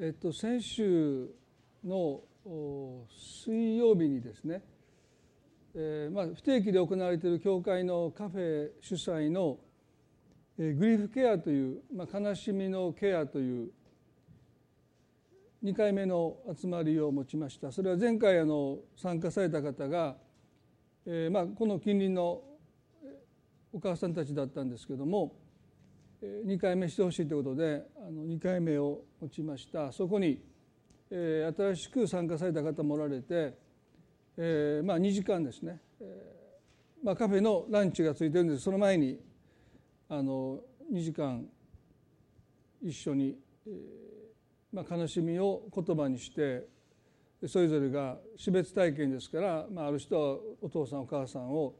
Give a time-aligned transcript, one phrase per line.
[0.00, 1.28] えっと、先週
[1.84, 2.20] の
[3.44, 4.62] 水曜日にですね、
[5.74, 9.58] えーまあ、不定期で行われている教会のカフェ主催の、
[10.56, 13.70] えー、グリーフケアという、まあ、悲しみのケアという
[15.64, 17.72] 2回目の集まりを持ちました。
[17.72, 20.14] それは前回あの参加された方が、
[21.06, 22.40] えーまあ、この近隣の
[23.72, 25.34] お母さんたちだったんですけども
[26.22, 29.92] 2回目してほしいということであの2回目を持ちました。
[29.92, 30.42] そこに、
[31.10, 33.54] えー、新しく参加された方もおられて、
[34.36, 38.62] えーまあ、2時間ですね、えーまあ、カフェのランチがついてるんです。
[38.62, 39.20] その前に
[40.08, 40.60] あの
[40.92, 41.46] 2時間
[42.82, 43.72] 一緒に、えー
[44.72, 46.66] まあ、悲しみを言葉にして
[47.46, 51.74] それぞれが死別体験ですから、まあ、ある人はお父さんお母さんを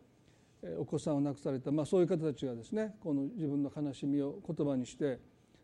[0.78, 5.18] お子さんを亡くされた、まあ、そういう方たちがですねこの自分の悲しみを言葉にして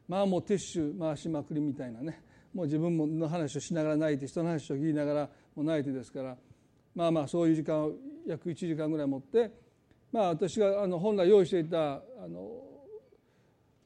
[0.09, 2.23] まあもうティッシュ回しまくりみたいなね
[2.55, 6.37] もう自分の話をしながら泣いて人の話を聞きながらもう泣いてですから
[6.95, 7.93] まあまあそういう時間を
[8.27, 9.51] 約1時間ぐらい持って
[10.13, 12.49] まあ私があの本来用意していたあの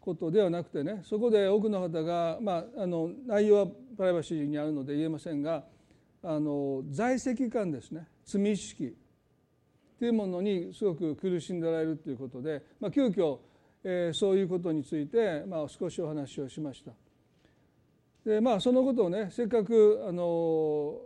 [0.00, 5.64] ことではなくてねそこで多くの方が、まあ、あの内容はプライバシーにあるので言えませんが
[6.22, 8.94] あの在籍感ですね罪意識
[9.98, 13.38] というものにすごく苦しんでられるということで、まあ、急遽、
[13.82, 16.92] えー、そういうことについて、まあ、少しお話をしました。
[18.24, 21.02] でまあそのことをねせっかくあのお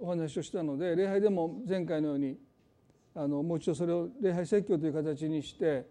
[0.00, 2.38] 話をしたので礼拝でも前回のように
[3.14, 5.86] あのもう一度それを礼拝説教という形にして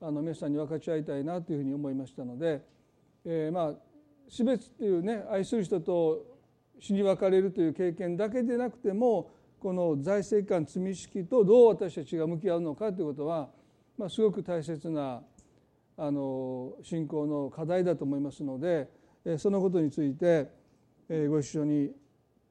[0.00, 2.62] あの皆さんに分かち合いたいなというふうに思いましたので、
[3.24, 3.74] えー、まあ
[4.28, 6.24] 死別っていうね愛する人と
[6.80, 9.30] 死に別れるという経験だけでなくても
[9.62, 13.48] この財政感罪意識とどう私たちが向き合うのかということは、
[13.96, 15.22] まあ、すごく大切な
[15.96, 18.88] あの信仰の課題だと思いますので
[19.38, 20.48] そのことについて
[21.28, 21.92] ご一緒に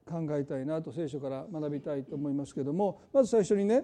[0.09, 3.83] 考えたいなと聖書から学びたいと思いますけどもまず最初にね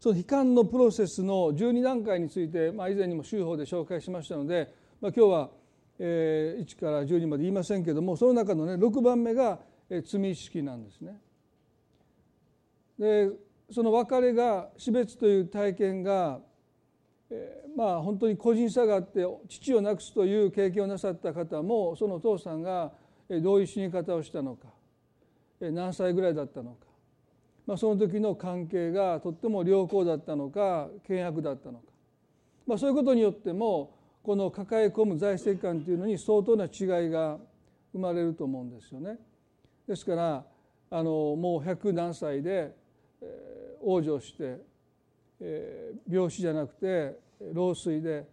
[0.00, 5.50] その悲観のプロセスの12段階について、まあ、以前にも修法で紹介しましたので、まあ、今日は、
[6.00, 11.20] え、1から12まで言いませんけどもその中のね6番目が、え罪意識なんですね。
[13.00, 13.30] で
[13.72, 16.38] その別れが死別という体験が、
[17.30, 22.92] えー、まあ本当に個人差があって父を亡くすという経験をなさった方もそのお父さんが
[23.28, 24.68] どういう死に方をしたのか
[25.60, 26.90] 何歳ぐらいだったのか
[27.70, 31.84] まあ、その時の関係がとっても良好だったのか険悪だったのか、
[32.66, 37.38] まあ、そういうことによってもこの抱え込む財政感というのに相当な違いが
[37.92, 39.18] 生まれると思うんですよね。
[39.86, 40.44] ですから
[40.90, 42.74] あのもう百何歳で、
[43.82, 44.58] 往生して、
[46.08, 47.18] 病死じゃなくて
[47.52, 48.26] 老衰で、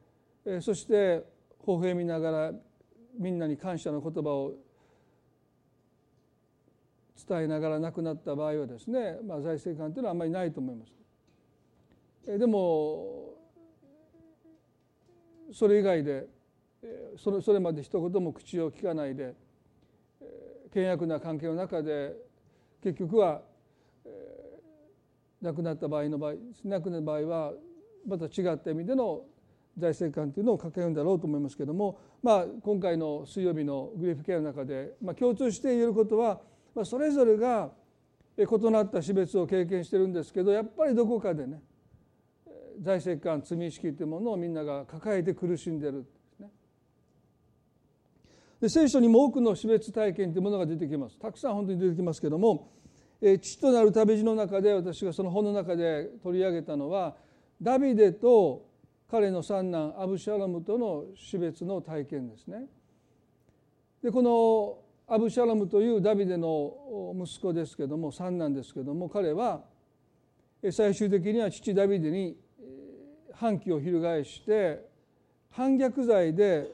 [0.61, 1.23] そして
[1.65, 2.53] 微笑みながら
[3.17, 4.53] みんなに感謝の言葉を
[7.27, 12.39] 伝えながら亡くなった場合はですね、まあ、財政官というのはあんまりないと思います。
[12.39, 13.33] でも
[15.53, 16.27] それ以外で
[17.17, 19.33] それそれまで一言も口を聞かないで
[20.73, 22.15] 険悪な関係の中で
[22.83, 23.41] 結局は
[25.41, 26.33] 亡くなった場合の場合
[26.65, 27.53] 亡くなった場合は
[28.07, 29.21] また違った意味での
[29.77, 36.39] 財政官というのを抱えるんだろうと思いますけれども、まあ、今回の水曜日のグリーフケアの中で、まあ、共通して言えることは
[36.77, 37.71] まあ、それぞれが
[38.37, 41.59] 異なった死別を経験してるんですけどやっぱりどこかでね
[42.79, 46.49] 財政感罪意識というものをみんなが抱えて苦しんでるですね。
[48.61, 52.69] で聖書にも多くの死別体験というものが出てきますたくさん本当に出てきますけども
[53.21, 57.15] 父となる旅路の中で私がその本の中で取り上げたのは
[57.61, 58.65] ダビデと
[59.09, 62.65] 彼の三男アブシャロムとの死別の体験ですね。
[64.03, 69.61] でこのアブシャラムというダビデの息子ですけども三男ですけども彼は
[70.69, 72.35] 最終的には父ダビデに
[73.33, 74.85] 反旗を翻して
[75.49, 76.67] 反逆罪で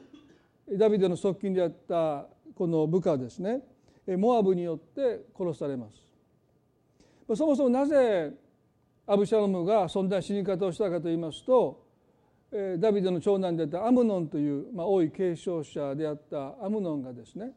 [0.72, 2.26] ダビデの側近であった
[2.56, 3.60] この部下ですね
[4.06, 6.03] モアブによって殺されます。
[7.34, 8.32] そもそもなぜ
[9.06, 11.84] アブシャロムがそんな死に方をしたかといいますと
[12.78, 17.52] ダビデの長男であったアムノンという、まあ、王位継承者であったアムノンがですね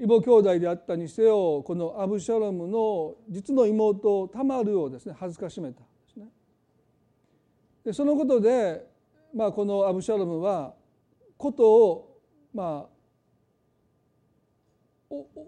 [0.00, 6.26] 異母兄弟であったにせよこのアブシャロムの実の妹タマルをですね恥ずかしめたんですね。
[7.84, 8.86] でそのことで、
[9.34, 10.74] まあ、このアブシャロムは
[11.36, 12.20] ことを
[12.54, 12.92] まあ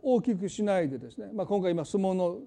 [0.03, 2.39] 大きくしないでですね、まあ、今回今相撲の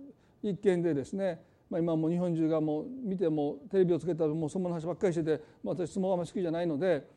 [0.52, 7.08] 一件でですね、まあ、今も日本中がもう見てもテレビをつけたらもう相撲の話ばっかりしてて、まあ、私相撲あんまり好きじゃないので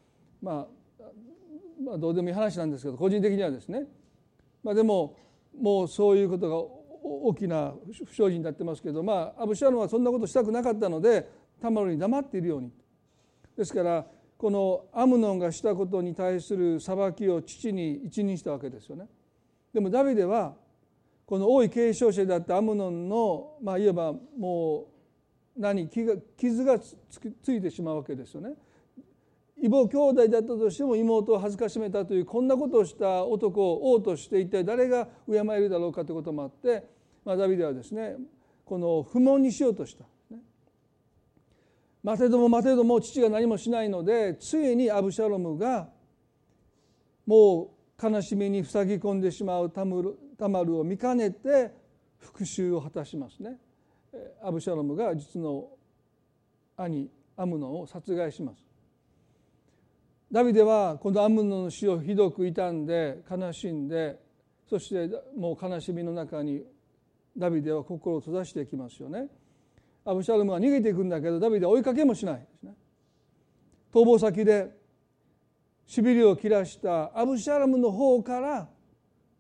[0.43, 0.81] まあ
[1.85, 3.85] まあ、どうでもいい話なんですけど個人的にはですね、
[4.62, 5.17] まあ、でも
[5.59, 6.56] もうそういうことが
[7.03, 7.73] 大きな
[8.06, 11.29] 不祥事になってますけど、まあ、アブシャロンはそんなことしたくなかったので
[11.61, 12.71] タマルに黙っているように
[13.56, 14.06] ですから
[14.37, 19.06] このアムノンがしたことに対する裁きを父に一任したわけですよね。
[19.73, 20.55] でもダビデは
[21.31, 24.88] この王位継承者だったアムノンの、まあ、いわばも
[25.56, 26.97] う何傷がつ
[27.41, 28.55] ついてしまうわけですよね。
[29.56, 36.82] 異母兄弟だったとしても妹を恥ずかしめたというこんなことをした男を王として一体誰が敬えるだろうかということもあって、
[37.25, 38.17] まあ、ダビデはですね
[38.65, 40.05] この不問にしようとした。
[42.03, 45.91] 待てども待てども父が何もしないのでついにアブシャロムが
[47.25, 51.71] もう悲しみに塞ぎ込んでしまうタムルタマルを見かねて
[52.17, 53.59] 復讐を果たしますね。
[54.43, 55.69] アブシャロムが実の
[56.79, 58.65] 兄アムノンを殺害します。
[60.33, 64.19] ダビデはこのアムノの死をひどく傷んで悲しんで
[64.69, 66.65] そしてもう悲しみの中に
[67.37, 69.27] ダビデは心を閉ざしていきますよね。
[70.07, 72.75] アブシャロムは逃げていくんだけどダビデは追いかけもしないですね。
[73.93, 74.71] 逃亡先で
[75.87, 78.69] しびれを切らしたアブシャロムの方から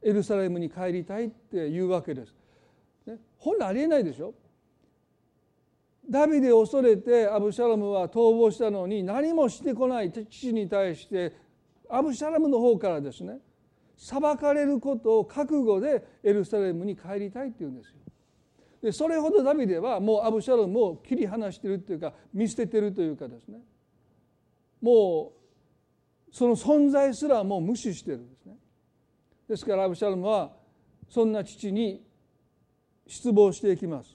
[0.02, 2.34] エルサレムに帰りたいっていうわけです。
[3.06, 4.34] ね、本来ありえないでしょ？
[6.08, 11.32] ダビデを恐れてアブシャラムは逃亡したのに何もしてこない父に対して
[11.88, 13.38] アブシャラムの方からですね
[13.96, 17.94] 裁かれることを覚悟でエルサレムに帰りたいっていうんですよ。
[18.82, 23.58] でそれほどダビデはもうアブシャラムを切り離してるっていうか見捨ててるというかですね
[24.80, 25.32] も
[26.30, 28.56] うその存在すらもう無視してるんですね。
[29.50, 30.52] ですからアブシャラムは
[31.08, 32.06] そんな父に
[33.04, 34.14] 失望していきます。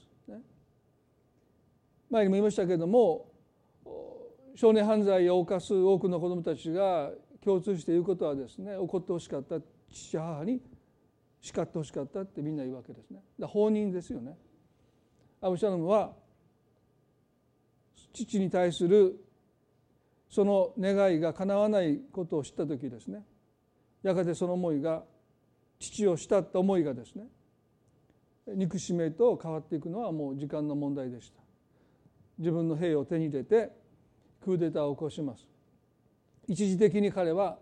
[2.08, 3.30] 前にも言いましたけれども
[4.54, 7.10] 少年犯罪を犯す多くの子どもたちが
[7.44, 9.56] 共通して言うことはですね怒ってほしかった
[9.92, 10.62] 父母に
[11.42, 13.20] 叱ってほしかったってみんな言うわけですね。
[13.38, 14.38] だ放任ですよね。
[15.42, 16.14] アブシャロムは
[18.14, 19.22] 父に対する
[20.30, 23.22] その願いが叶わないことを知った時ですね
[24.02, 25.02] やがてその思いが
[25.78, 27.24] 父を慕った思いがですね
[28.48, 31.40] 憎しめと変わっていくのはもう時間の問題でした。
[32.38, 33.70] 自分の兵を手に入れて
[34.42, 35.48] クーデターを起こします。
[36.46, 37.58] 一時的に彼は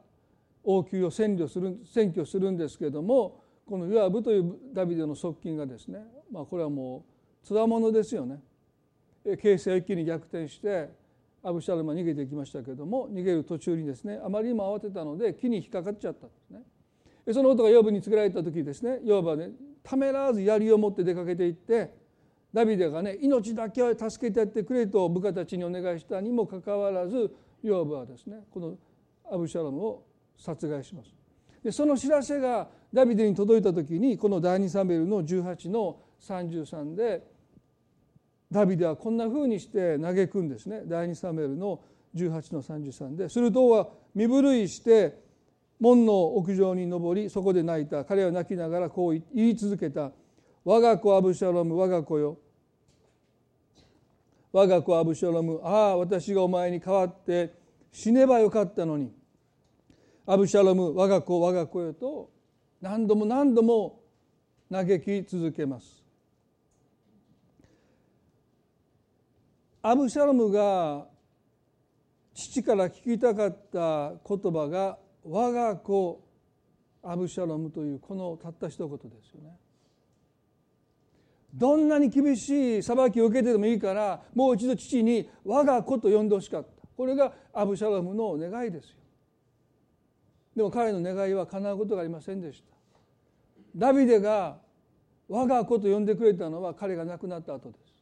[0.63, 6.01] 王宮を占領する占拠するんですけれどもこのヨアブというダビデの側近がですね、
[6.31, 7.05] まあ、これはも
[7.43, 8.41] うつわものですよね。
[9.41, 10.91] 形勢を一気に逆転して
[11.43, 16.61] アブシャルマ逃げていきましたけれども逃げる途中にですねあまりにも慌てたので木に引っかかっちゃったんですね。
[17.33, 19.51] そのことがヨブに告げられた時ですねヨブはね
[19.83, 21.91] ためらわず槍を持って出かけていって
[22.53, 28.77] ダビデがね命だけは助けてやってくれと部下たちにお願いしたにもかかわらずヨーブはですねこの
[29.31, 30.05] アブシャロムを
[30.37, 31.11] 殺害します。
[31.63, 37.27] でその知らせがダビデに届いた時にこの第2サムエルの18の33で
[38.53, 41.81] ダビデはこんなふうにして嘆くんですね第2サムエルの
[42.15, 45.24] 18の33でするとは身震いして
[45.81, 48.05] 門の屋上に登りそこで泣いた。
[48.05, 50.13] 彼は泣きながらこう言い続けた
[50.65, 52.39] 「我が子アブシャロム我が子よ。
[54.53, 57.53] 我が子アブシャロムああ私がお前に代わって
[57.91, 59.13] 死ねばよかったのに。
[60.27, 62.31] アブシャロム我が子我が子よと
[62.81, 64.01] 何度も何度も
[64.71, 66.03] 嘆き続けます。
[69.83, 71.07] アブシャロムが
[72.33, 76.23] 父から聞きたかった言葉が我が子
[77.03, 79.57] アブシャロムというこのたった一言ですよね。
[81.55, 86.69] どんなに厳しい裁きを受けてでもいいからもう一度父に我が子と呼んでほしかった。
[86.97, 88.97] これがアブシャラムの願いですよ。
[90.57, 92.75] でも彼の願いは叶うことがありませんでした。
[93.77, 94.59] ダビデが
[95.29, 97.95] 我が子と呼んでくれたのは彼が亡くなった後です。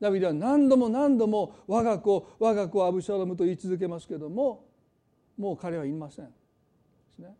[0.00, 4.64] ダビデは何度も何度も我が子我が子アブシャラムと言い続けますけども
[5.36, 6.26] もう彼はいません。
[6.26, 6.32] で
[7.14, 7.34] すね。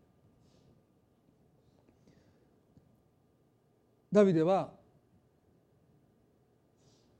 [4.12, 4.72] ダビデは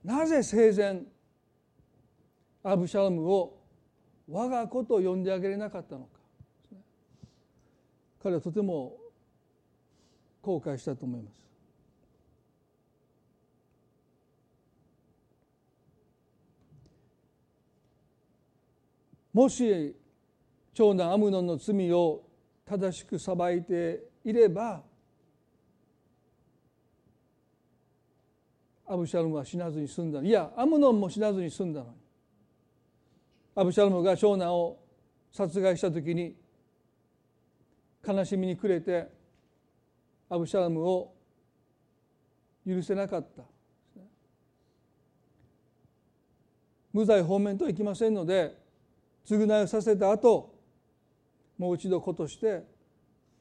[0.03, 1.01] なぜ生前
[2.63, 3.57] アブシャロムを
[4.29, 6.19] 我が子と呼んであげれなかったのか。
[8.21, 8.97] 彼はとても
[10.41, 11.45] 後悔したと思います。
[19.33, 19.95] もし
[20.75, 22.21] 長男アムノンの罪を
[22.65, 24.83] 正しく裁いていれば
[28.85, 31.91] アブシャロムは死なずに済んだいやアムノンも死なずに済んだのに。
[33.55, 34.77] アブシャロムが長男を
[35.31, 36.35] 殺害した時に
[38.05, 39.07] 悲しみに暮れて
[40.29, 41.13] アブシャラムを
[42.67, 43.43] 許せなかった。
[46.91, 48.57] 無罪方面といきませんので
[49.25, 50.54] 償いをさせた後
[51.57, 52.63] もう一度子として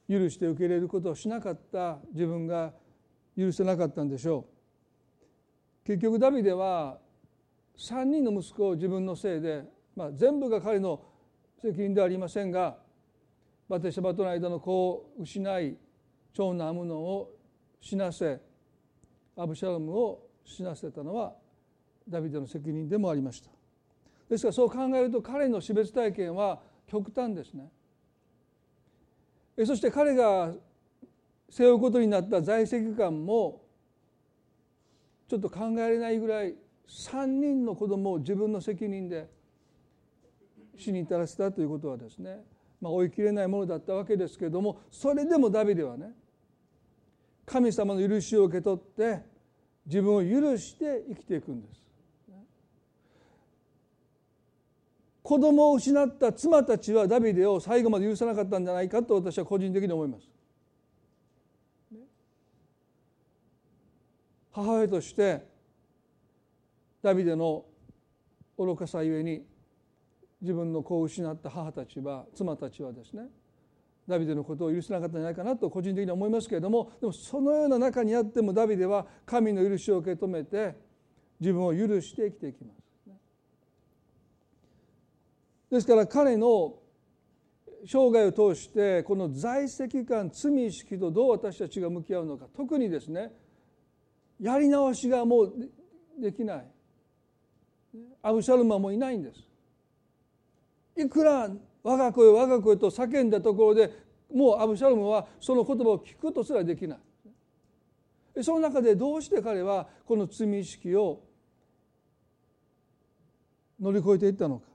[0.08, 2.72] 許して受け入れることをしなかった自分が
[3.36, 4.46] 許せなかったんでしょ
[5.82, 5.86] う。
[5.86, 6.98] 結局ダビデは
[7.76, 9.64] 3人の息子を自分のせいで、
[9.96, 11.02] まあ、全部が彼の
[11.60, 12.76] 責任ではありませんが
[13.68, 15.76] バテシャバとの間の子を失い
[16.32, 17.30] 長男アムノンを
[17.80, 18.40] 死なせ
[19.36, 21.34] アブシャロムを死なせたのは
[22.08, 23.50] ダビデの責任でもありました。
[24.28, 27.70] ですからそう考えると彼の死別体験は極端ですね。
[29.64, 30.52] そして彼が
[31.48, 33.62] 背負うことになった在籍感も
[35.28, 36.54] ちょっと考えられないぐらい
[36.88, 39.28] 3人の子供を自分の責任で
[40.76, 42.40] 死に至らせたということはですね、
[42.80, 46.12] まあ、追い切れないものだったわけですけれどもそれでもダビデはね
[47.46, 49.22] 神様の許しを受け取って
[49.86, 51.82] 自分を許して生きていくんです。
[55.24, 60.28] 子供を失った妻たちはダビデを最後まで許さなかったんじゃないかと私は個人的に思います。
[64.52, 65.46] 母親として
[67.02, 67.64] ダビデの
[68.58, 69.42] 愚かさゆえに
[70.42, 73.22] 自分の子を失った母たちは妻たちはですね
[74.06, 80.76] ダビデのことを許せなかったんじゃないかなと個人的に思いますけれどもでもそのような中にあってもダビデは神の許しを受け止めて
[81.40, 82.83] 自分を許して生きていきます。
[85.70, 86.74] ですから彼の
[87.86, 93.32] 生涯を通してこの在籍感罪意識とどう私たちが向き合うのか特にですね
[94.40, 95.52] やり直しがもう
[96.18, 96.66] できない。
[98.22, 99.40] アブシャルマもいないんです。
[100.96, 101.48] いくら
[101.82, 103.90] 我が声我が声と叫んだところで
[104.32, 108.42] もうアブシャルムはその言葉を聞くことすらできない。
[108.42, 111.22] その中でどうして彼はこの罪意識を
[113.80, 114.73] 乗り越えていったのか。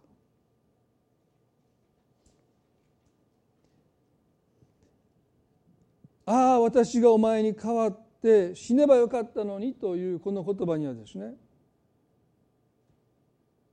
[6.31, 11.33] ああ私がお前に代わって死ねばよかったのにというこの言葉にはですね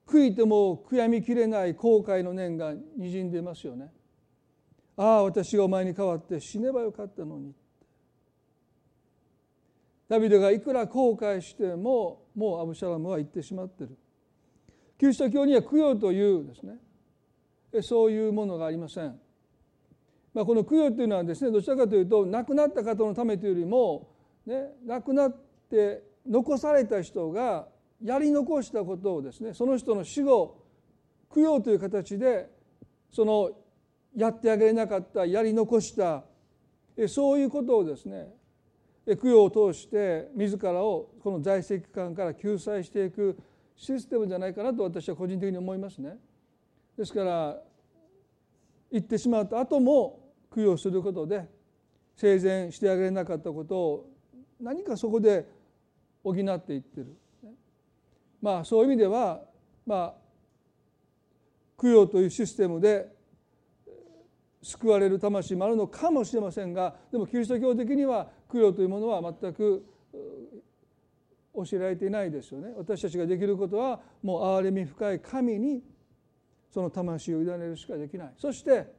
[0.07, 3.93] 悔いても悔やみきれない後悔の念がにじんでいますよね。
[4.97, 7.53] ああ私がお前に代わって死ねばよかったのに
[10.09, 13.99] ダビデがいくら後悔してももうアブシャラムは言ってしまってる。
[14.99, 16.79] キリスト教には供養というですね
[17.83, 19.26] そういうものがありません。
[20.37, 24.07] まあ、この供養というのはですねどちらかというと亡くなった方のためというよりも、
[24.45, 25.37] ね、亡くなっ
[25.71, 27.67] て残された人が
[28.05, 30.63] やり残したことをですねその人の死後
[31.35, 32.51] 供養という形で
[33.11, 33.51] その
[34.15, 36.25] やってあげれなかったやり残した
[37.09, 38.29] そういうことをですね
[39.07, 43.39] 供養を通して自らをこの在籍感から救済していく
[43.75, 46.19] システムじゃないかなと私は個人的に思いますね。
[46.99, 47.57] ですから
[48.91, 50.26] 行ってしまった後も
[50.57, 51.47] 供養することで
[52.17, 54.11] 生前してあげれなかったことを
[54.59, 55.47] 何かそこで
[56.25, 57.15] 補っていってる。
[58.41, 59.43] まあそういう意味では
[59.85, 60.15] まあ
[61.79, 63.15] 供養というシステムで
[64.63, 69.85] 救われる魂もあるのかもしれませんがでもキリスト教的には供養というものは全く
[71.55, 72.73] 教えられていないですよね。
[72.79, 75.83] 私たちができることはもう憐れみ深い神に
[76.71, 78.33] その魂を委ねるしかできない。
[78.39, 78.96] そして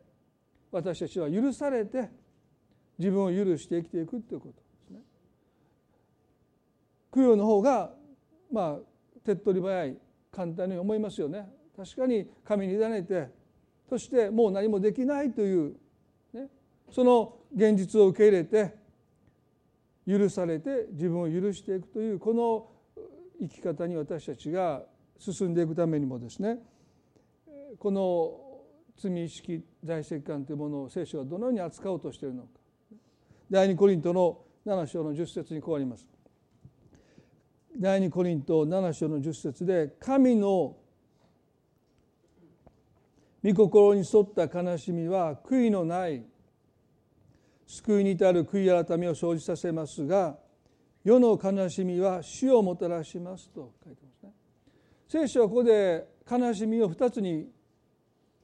[0.72, 2.10] 私たちは許されて
[2.98, 5.00] 自分を許して生きていくということですね。
[7.14, 7.92] 供養の方が
[8.52, 8.78] まあ
[9.24, 9.98] 手っ取り早い
[10.32, 11.48] 簡単に思いますよね。
[11.76, 13.30] 確かに神に委ねて
[13.90, 15.76] そしてもう何もできないという、
[16.34, 16.48] ね、
[16.90, 18.76] その現実を受け入れて
[20.08, 22.68] 許されて自分を許していくというこの
[23.40, 24.84] 生き方に私たちが
[25.20, 26.60] 進んでいくためにもですね
[27.78, 28.47] この
[28.98, 32.50] 罪意識在籍感というものを聖書はどのように扱おうとしているのか。
[33.50, 36.06] 第二コリントの7章の10節にこうあります。
[37.80, 40.76] 第二コリント7章の10節で神の
[43.44, 46.26] 御心に沿った悲しみは悔いのない
[47.68, 50.38] 救いに至る悔い改めを生じさせますが
[51.04, 54.34] 世の悲しみは死をもたらしますと書いてますね。
[55.08, 57.48] 聖書はここで悲しみを2つに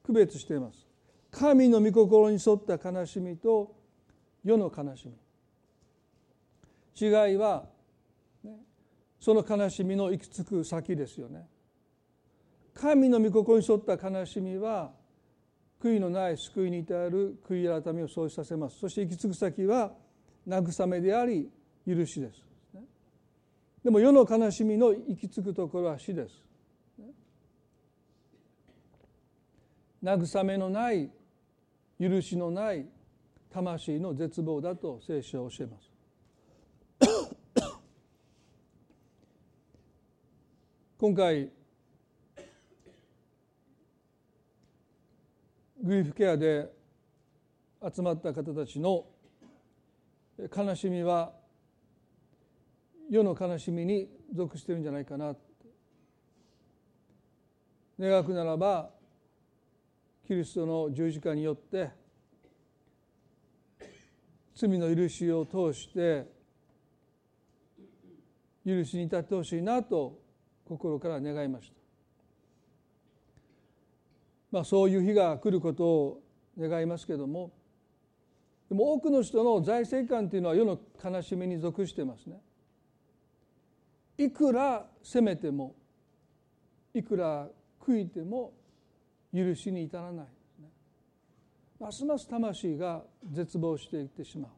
[0.04, 0.86] 区別しています。
[1.32, 3.76] 神の御心に沿った悲しみと
[4.44, 5.14] 世の悲しみ。
[7.08, 7.66] 違いは、
[9.20, 11.48] その悲しみの行き着く先ですよね。
[12.74, 14.92] 神の御心に沿った悲しみは
[15.82, 18.80] 悔いのない救いに至る悔い改めを生じさせます。
[18.80, 19.94] そして行き着く先は
[20.48, 21.50] 慰めであり
[21.88, 22.44] 許しです。
[23.84, 26.44] でも世の悲しみの行き着くところは死です。
[30.04, 31.10] 慰めのない
[31.98, 32.86] 許しのない
[33.50, 35.90] 魂の絶望だと聖書は教えます。
[41.00, 41.50] 今回
[45.82, 46.70] グリーフケアで
[47.94, 49.06] 集まった方たちの
[50.38, 51.34] 悲しみは
[53.10, 55.34] 世の悲しみに属してるんじゃないかな。
[58.00, 58.93] 願くならば
[60.26, 61.90] キリストの十字架によって
[64.56, 66.26] 罪の許しを通して
[68.66, 70.20] 許しに至ってほしいなと
[70.66, 71.76] 心から願いました。
[74.52, 76.24] まあ、そういう日が来ることを
[76.58, 77.52] 願いますけども
[78.70, 82.40] でも多くの人の財政観というのは世の悲しみに属してますね。
[84.18, 85.76] いくら責めても
[86.94, 87.50] いくら
[87.82, 88.54] 悔いても
[89.34, 90.28] 許しに至らない
[91.80, 94.52] ますます魂が絶望していってしまう。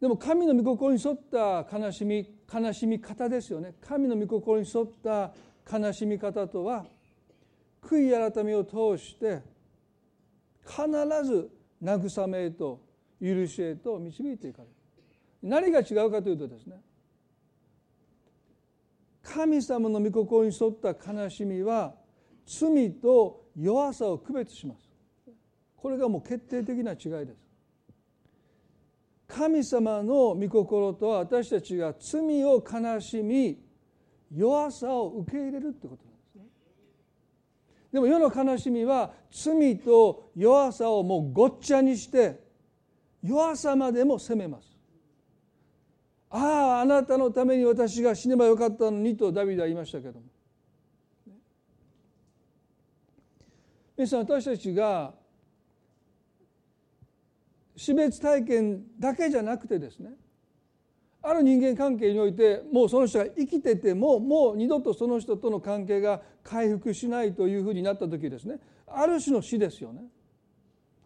[0.00, 3.74] でも神の御心に沿った悲しみ悲しみ方ですよね。
[3.80, 5.32] 神の御心に沿った
[5.70, 6.84] 悲しみ方とは
[7.80, 9.42] 悔い改めを通して
[10.66, 10.88] 必
[11.24, 11.50] ず
[11.82, 12.80] 慰めへと
[13.22, 14.74] 許しへと導いていかれる。
[15.42, 16.76] 何が違うかというとですね
[19.22, 21.94] 神様の御心に沿った悲しみは
[22.46, 24.88] 罪と弱さを区別します。
[25.76, 27.44] これがもう決定的な違いです。
[29.26, 33.58] 神様の御心とは私たちが罪を悲しみ
[34.34, 36.42] 弱さを受け入れるってことなんですね。
[37.92, 42.40] でも世の悲しみは罪と弱さをもうごっちゃにして
[43.22, 44.74] 弱さまでも責めます。
[46.30, 50.33] あああなたのために私が死ねばよかったのにとダビデは言いましたけども。
[53.96, 55.14] 皆さん私たちが
[57.76, 60.10] 死別体験だけじゃなくてですね
[61.22, 70.02] ある人間関係においてもうその人が生きててももう二度とその人との関係が回復しないというふうになった時ですねある種の死ですよね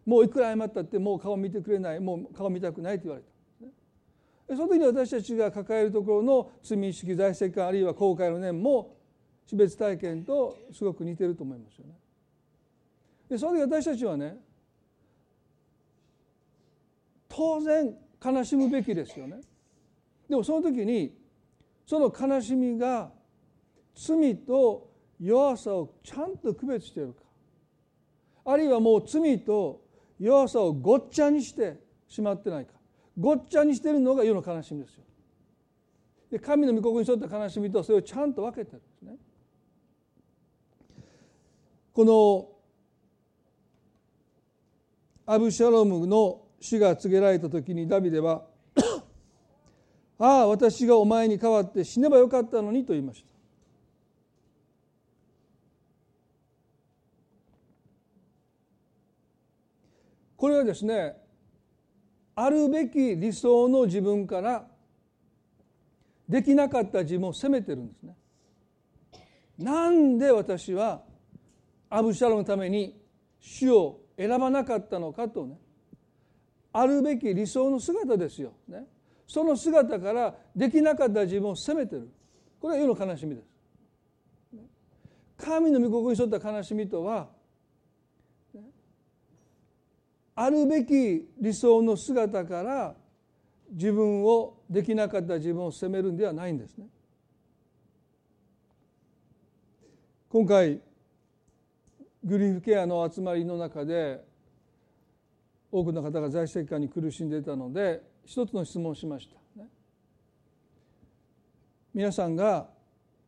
[0.05, 3.29] もういくら謝ったってもう顔見てくれないもう顔見たくないと言われた
[4.55, 8.95] その時に私たちが抱えるところの罪意識財政感あるいは後悔の念も
[9.45, 11.98] 死別体験とすごく似てると思いますよね。
[13.29, 14.37] でその時私たちはね
[17.27, 19.39] 当然悲しむべきですよね。
[20.27, 21.15] でもその時に
[21.85, 23.11] その悲しみが
[23.95, 27.21] 罪と弱さをちゃんと区別しているか
[28.45, 29.81] あるいはもう罪と
[30.19, 32.73] 弱さをごっちゃにしてしまってないか
[33.17, 35.03] ごっちゃにしてるのが世の悲しみですよ。
[36.31, 39.15] で神の御心に沿った悲しみとそれをちゃんと分けてるんですね。
[41.93, 42.58] この
[45.31, 48.47] アブシャロムの死が告げられた時にダビデは
[50.17, 53.29] 「ああ私がお前に代わって死ねばよかったのに」と言いました。
[60.35, 61.15] これはですね
[62.33, 64.67] あるべき理想の自分から
[66.27, 68.17] できなかった自分を責めてるんですね。
[69.59, 71.03] なんで私は
[71.87, 72.99] アブシャロムのために
[73.39, 75.57] 死を選ばなかったのかとね。
[76.73, 78.85] あるべき理想の姿ですよ、ね、
[79.25, 82.09] その姿からできなかった自分を責めてる。
[82.59, 83.47] これは世の悲しみです。
[85.37, 87.29] 神の御心に沿った悲しみとは
[90.35, 92.95] あるべき理想の姿から
[93.71, 96.87] 自分をできなかった自分を責めるんではないんですね。
[100.27, 100.81] 今回
[102.23, 104.23] グリーフケアの集まりの中で
[105.71, 109.63] 多くの方が財政感に苦しんでいたので一つの質問をしました、
[111.93, 112.67] 皆さんが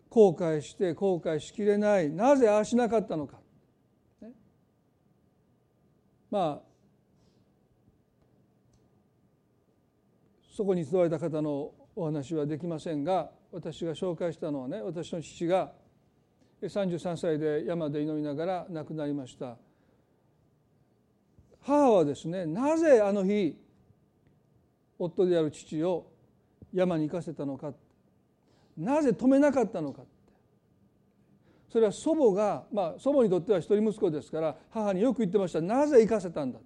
[0.10, 3.38] 後悔して後悔しきれないなぜああしなかったのか、
[4.22, 4.32] ね、
[6.30, 6.72] まあ
[10.54, 15.72] そこに集われた方のお話はできませんが私が紹介したのはね私の父が
[16.68, 19.58] 33歳で山で祈りながら亡くなりました。
[21.62, 23.56] 母はですねなぜあの日
[24.98, 26.12] 夫である父を
[26.74, 27.74] 山に行かせたのか。
[28.78, 30.04] なぜ止めなかったのか。
[31.70, 35.62] それは祖母が、まあ、祖母にとっては一人息子ですから母によく言ってました。
[35.62, 36.60] なぜ生かせたんだ、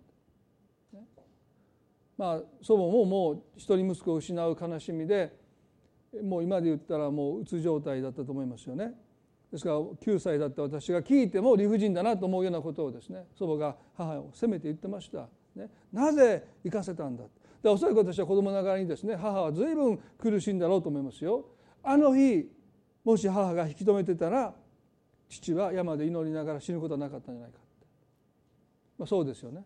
[2.18, 5.32] まあ、祖母ももう一人息子を失う悲しみで
[6.24, 8.94] もう今で言ったらもううつ状態だったと思いますよね。
[9.52, 15.28] ですから9歳だった私が聞いても理不尽だなと思うようなことをですね祖母が母を責めて言ってました。
[15.56, 17.24] ね、なぜ生かせたんだ
[17.64, 21.46] でおそらく私は子供ながらにですね母は随分苦しいんだろうと思いますよ。
[21.82, 22.50] あの日
[23.04, 24.54] もし母が引き止めてたら
[25.30, 27.60] 父は山で祈りながら死ぬことはなかったんじゃないか
[28.98, 29.64] まあ、そうですよね。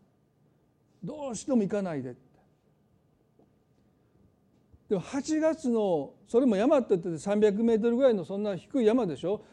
[1.04, 2.15] どうしても行かないで
[4.89, 9.44] でも8月のそれも山って言って300メートルぐらいのそんな低い山でしょ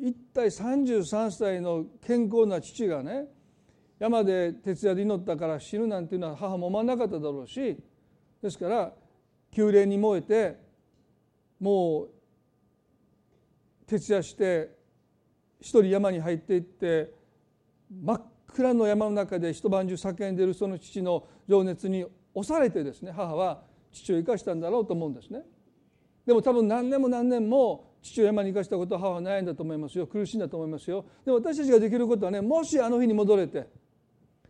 [0.00, 3.26] 一体33歳の健康な父がね
[3.98, 7.76] 山で徹夜で祈ったから死ぬなんていうのは母も思わなかっただろうし
[8.42, 8.92] ですから
[9.50, 10.60] 急霊に燃えて
[11.60, 12.10] もう
[13.86, 14.70] 徹夜して
[15.60, 17.10] 一人山に入っていって
[17.90, 18.22] 真っ
[18.54, 25.42] 暗の山の中で一晩中叫んでいるその父の情熱に押されてですね母は父を生かしたんだろうと思うんですね。
[26.26, 30.06] でも多分何年も何年も父を山に生かしたこと母は悩んだと思いますよ。
[30.06, 31.06] 苦しんだと思いますよ。
[31.24, 33.66] で私たちができることはねもしあの日に戻れて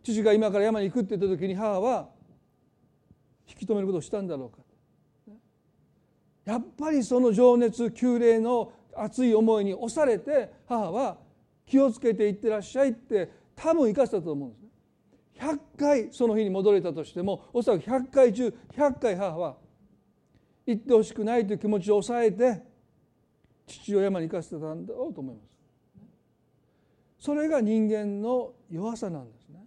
[0.03, 2.09] 父が今から山に行くって言った時に母は
[3.47, 4.63] 引き止めることをしたんだろうか。
[6.43, 11.17] やっぱりその情熱旧礼の熱い思いに押されて母は
[11.65, 14.69] 気をつけていってらっしゃいって多分生かしたと思うんですね。
[15.39, 19.55] 100回その日に戻れたとしてもおそらく100回中100回母は
[20.65, 22.74] 行ってほしくないという気持ちを抑えて
[23.65, 25.55] 父を山に行かせてたんだろうと思います。
[27.19, 29.65] それが人間の弱さなんですね。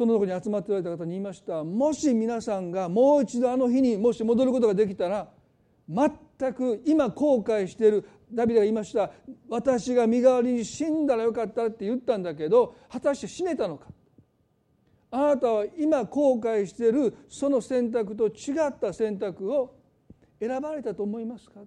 [0.00, 5.28] そのとこに集まっておられた方に言いましたもし皆さんがもう一度あの日にもし戻ることができたら
[5.86, 9.10] 全く今後悔しているダビデが言いました
[9.50, 13.88] 私が身代わりに死んだらよかったって言ったんだけど果たして死ねたのか
[15.10, 19.74] あなたは今後悔しているその選択と違った選択を
[20.40, 21.60] 選ばれたと思いますか？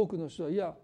[0.00, 0.74] 多くの人はいや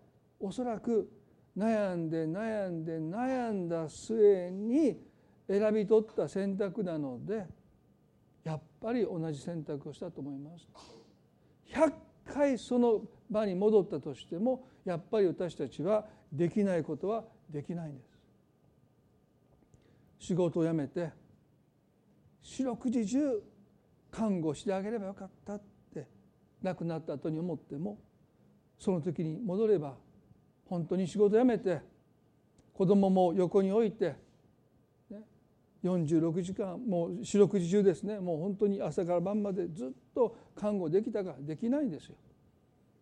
[0.41, 1.11] おそらく
[1.57, 4.99] 悩んで悩んで悩んだ末に
[5.47, 7.47] 選び取った選択なので
[8.43, 10.69] やっぱり同じ選択をしたと思います。
[11.73, 11.93] 100
[12.25, 18.05] 回その場に戻ったとしてもやっぱり私たちはできないことはできないんで
[20.19, 21.11] す仕事を辞めて
[22.43, 23.43] 四六時中
[24.11, 25.63] 看護してあげればよかったっ
[25.95, 26.07] て
[26.63, 27.99] 亡くなった後に思っても
[28.83, 29.95] その時に戻れば
[30.67, 31.81] 本当に仕事辞めて
[32.75, 34.17] 子供も横に置いて
[35.85, 42.17] 46時間もう四六時中ですねもう本当に朝から晩までずっと看護できたかできないんですよ。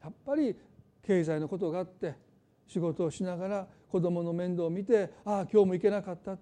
[0.03, 0.55] やっぱり
[1.03, 2.15] 経済のことがあって
[2.67, 6.37] 仕事をしながら子供の面倒を見てああ今日も行けなかった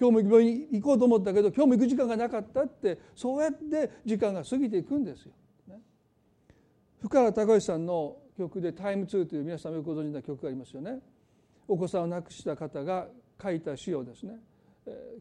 [0.00, 5.32] 今日も病院行こうと思ったけど今日も行く時間がなかったってそうやって時間が過ぎていくんですよ。
[5.68, 5.80] ね、
[7.00, 11.00] 深原隆さんの曲で「タイム2という皆さんよくご存知な曲がありますよね。
[11.66, 13.08] お子さんを亡くした方が
[13.42, 14.38] 書いた詩をですね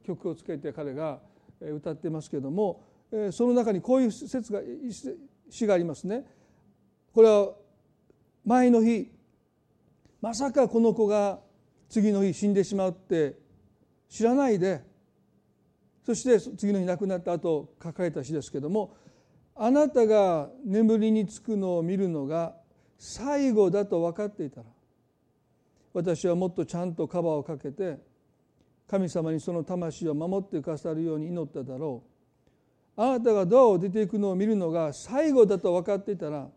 [0.03, 1.19] 曲をつけて彼が
[1.59, 2.83] 歌ってますけども
[3.31, 4.61] その中にこういう説が
[5.49, 6.25] 詩がありますね。
[7.11, 7.53] これは
[8.45, 9.11] 前の日
[10.21, 11.39] まさかこの子が
[11.89, 13.39] 次の日死んでしまうって
[14.09, 14.83] 知らないで
[16.05, 18.95] そして次の日亡くなった後書かれた詩ですけども
[19.55, 22.55] あなたが眠りにつくのを見るのが
[22.97, 24.67] 最後だと分かっていたら
[25.93, 27.97] 私はもっとちゃんとカバーをかけて
[28.87, 32.03] 神様にその魂を守ってくださるように祈っただろ
[32.97, 33.01] う。
[33.01, 36.47] あなたがドアを出ていくのを見るのが最後だと分かっていたら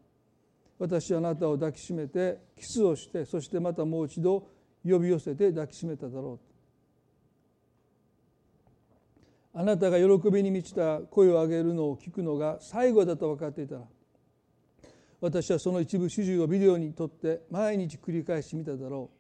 [0.79, 4.49] 私はあなたを抱きしめてキスをしてそしてまたもう一度
[4.83, 6.51] 呼び寄せて抱きしめただろう。
[9.53, 13.83] あなたが喜びに満ちた声を上げるのを聞くのが最後だと分かっていたら
[15.21, 19.11] 私はその一部始終をビデオに撮って毎日繰り返し見ただろ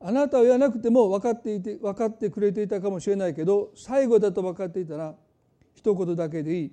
[0.00, 0.06] う。
[0.06, 5.14] あなたは言わなくても分かっていて分かってくれていたかもしれないけど最後だと分かっていたら
[5.74, 6.72] 一言だけでいい。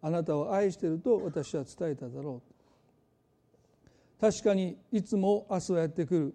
[0.00, 4.20] あなたを愛していると私は伝えただろう。
[4.20, 6.34] 確かにいつも明日はやってくる。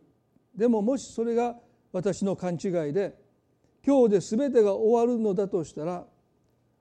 [0.55, 1.55] でももしそれが
[1.93, 3.15] 私の勘違いで
[3.85, 6.05] 今日で全てが終わるのだとしたら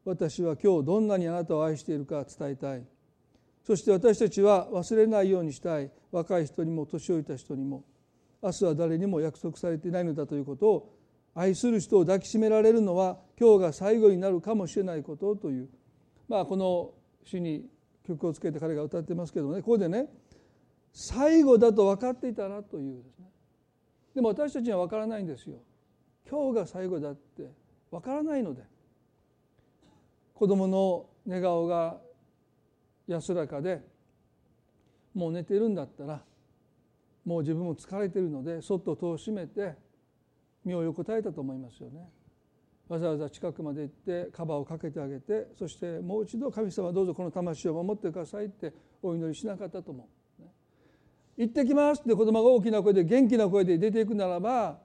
[0.05, 2.83] 私は今日どんなにあなたを愛しているか伝えたい。
[3.65, 5.91] そして私たちは忘れないようにしたい。
[6.11, 7.85] 若い人にも年老いた人にも。
[8.43, 10.95] 明日は誰にも約束されていないのだということを
[11.35, 15.69] 愛する人を抱きしめられるのは今日が最後になるかもしれないことという。
[16.29, 16.93] まあこの
[17.25, 17.69] 詩に
[18.07, 19.61] 曲をつけて彼が歌ってますけどね。
[19.61, 20.07] ここでね
[20.93, 23.27] 最後だと分かっていたらというですね。
[24.15, 25.57] でも私たちには分からないんですよ。
[26.31, 27.51] 今日が最後だって
[27.91, 28.63] 分からないので。
[30.39, 32.01] 子供の寝顔が
[33.09, 33.81] 安らかで
[35.15, 36.23] もう寝てるんだったら
[37.25, 39.75] もう自分も疲れてるのでそっと戸を閉めて
[40.65, 42.09] 身を横たえたと思いますよね。
[42.89, 50.19] わざわざ近くまで行ってカバーをかけてあげてそしてもう一度神様どうぞこの魂を守ってくださいってお祈りしなかったと思う。
[51.37, 54.79] 行ってきますって子供が大きな声で元気な声で出ていくならば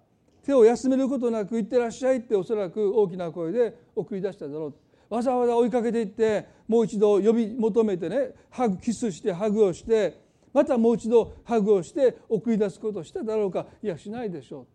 [0.44, 4.74] 手を休めることなく行ってらっしゃいっておそらく大きな声で送り出しただろう
[5.14, 10.20] わざわざ追いかけていってもう一度呼び求めてねハグキスしてハグをして
[10.52, 13.68] またもう一度ハグをして送り出すことをしただろうか。
[13.84, 14.68] いやしないでしょう。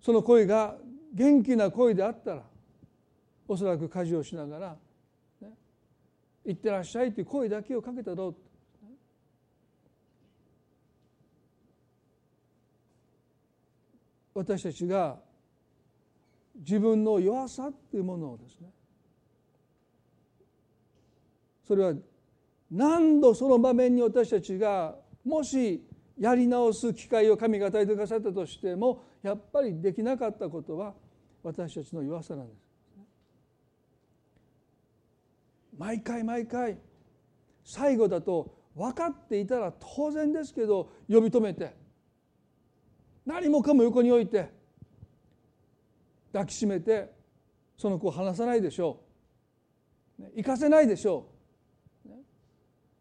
[0.00, 0.76] その声が
[1.12, 2.42] 元気な声であったら
[3.48, 4.76] おそらく家事をしながら
[5.42, 5.50] 「ね、
[6.44, 8.34] 行ってらっしゃい」という声だけをかけたろう。
[14.32, 15.18] 私たちが
[16.60, 18.68] 自分の弱さっていうものをですね
[21.66, 21.94] それは
[22.70, 24.94] 何度その場面に私たちが
[25.24, 25.82] もし
[26.18, 30.94] やり直す機会を神が与えてくださったとしてもやっぱりできなかったことは
[31.42, 32.70] 私たちの弱さなんです。
[35.78, 36.78] 毎回毎回
[37.64, 41.74] 最後だと分かっていたら当然ですけど呼び止めて
[43.24, 44.50] 何もかも横に置いて
[46.32, 47.10] 抱きしめて
[47.76, 49.00] その子を離さないでしょ
[50.18, 50.24] う。
[50.36, 51.26] 行かせないでしょ
[52.06, 52.10] う。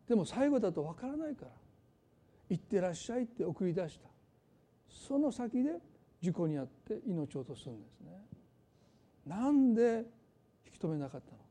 [0.08, 1.52] でも最後だと分からないから。
[2.50, 4.10] 行ってらっしゃいって送り出した。
[4.90, 5.80] その先で
[6.20, 8.26] 事故に遭って命を落とすんですね。
[9.28, 10.04] なんで
[10.66, 11.44] 引き止めなかったのか。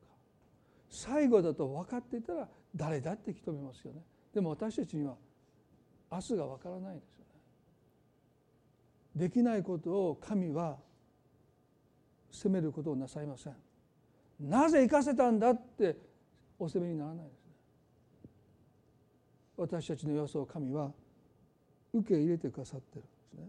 [0.91, 4.03] 最後だと分かっていたら誰だって引き止めますよね。
[4.35, 5.15] でも私たちには
[6.11, 7.27] 明日が分からないですよね。
[9.15, 10.79] できないことを神は
[12.31, 13.55] 責めることをなさいません。
[14.41, 15.97] なぜ生かせたんだって
[16.59, 17.53] お責めにならないですね。
[19.57, 20.93] 私たちの様子を神は
[21.93, 23.49] 受け入れてくださってるんですね。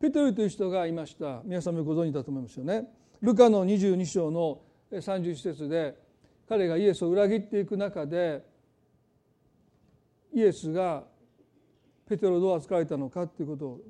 [0.00, 1.42] ペテロという人がいました。
[1.44, 2.88] 皆さんもご存知だと思いますよね。
[3.20, 4.60] ルカの22章の
[4.92, 5.96] 31節で
[6.48, 8.44] 彼がイエスを裏切っていく中で
[10.32, 11.04] イエスが
[12.06, 13.80] ペテロをどう扱われたのかということを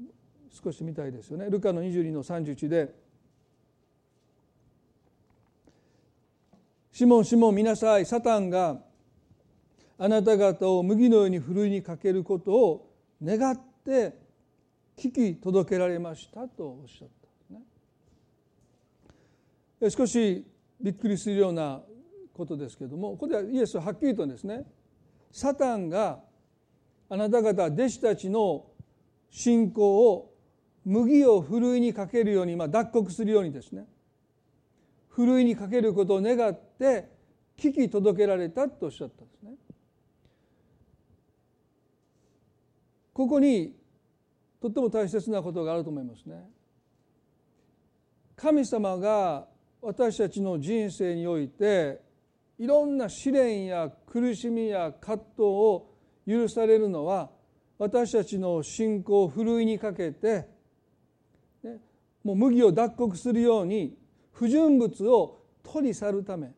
[0.51, 1.49] 少し見たいですよね。
[1.51, 2.95] ルカの22の31で
[6.99, 8.77] 「シモンシモン見なさいサタンが
[9.99, 14.19] あなた方を麦のようにふるいにかけることを願って
[14.97, 17.67] 聞き届けられましたとおっしゃったんで
[19.79, 19.91] すね。
[19.97, 20.45] 少し
[20.81, 21.83] びっくりするような
[22.35, 24.65] ことですけどもここではイエスははっきりとですね
[25.31, 26.19] サタンが
[27.09, 28.67] あなた方弟子たちの
[29.31, 30.35] 信仰を
[30.85, 33.87] 麦をふるいにかけるように、まあ、脱穀するようにですね
[35.19, 37.09] ふるいにかけることを願って
[37.59, 39.51] 聞き届けられたとおっしゃったんですね。
[43.13, 43.75] ここに
[44.63, 46.49] とっても大切なことがあると思いますね。
[48.37, 49.49] 神様が
[49.83, 52.01] 私たちの人生において
[52.57, 55.97] いろんな試練や苦しみや葛藤を
[56.29, 57.29] 許されるのは
[57.77, 60.47] 私たちの信仰をふるいにかけて、
[61.65, 61.79] ね、
[62.23, 63.98] もう麦を脱穀するように
[64.39, 66.53] 不純物を取り去るため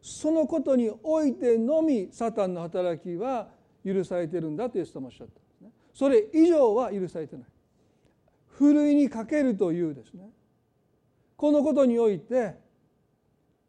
[0.00, 3.48] そのことにおいてのみサタンの働きは
[3.84, 5.70] 許されてるんだとイエス様おっしゃったんですね。
[5.92, 7.46] それ以上は許されてない。
[8.46, 10.30] ふるいにかけるというですね
[11.36, 12.54] このことにおいて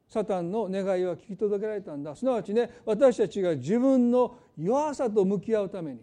[0.08, 6.00] サタンの願いは聞き届けられたんだすなわちね私たちが自分の弱さと向き合うために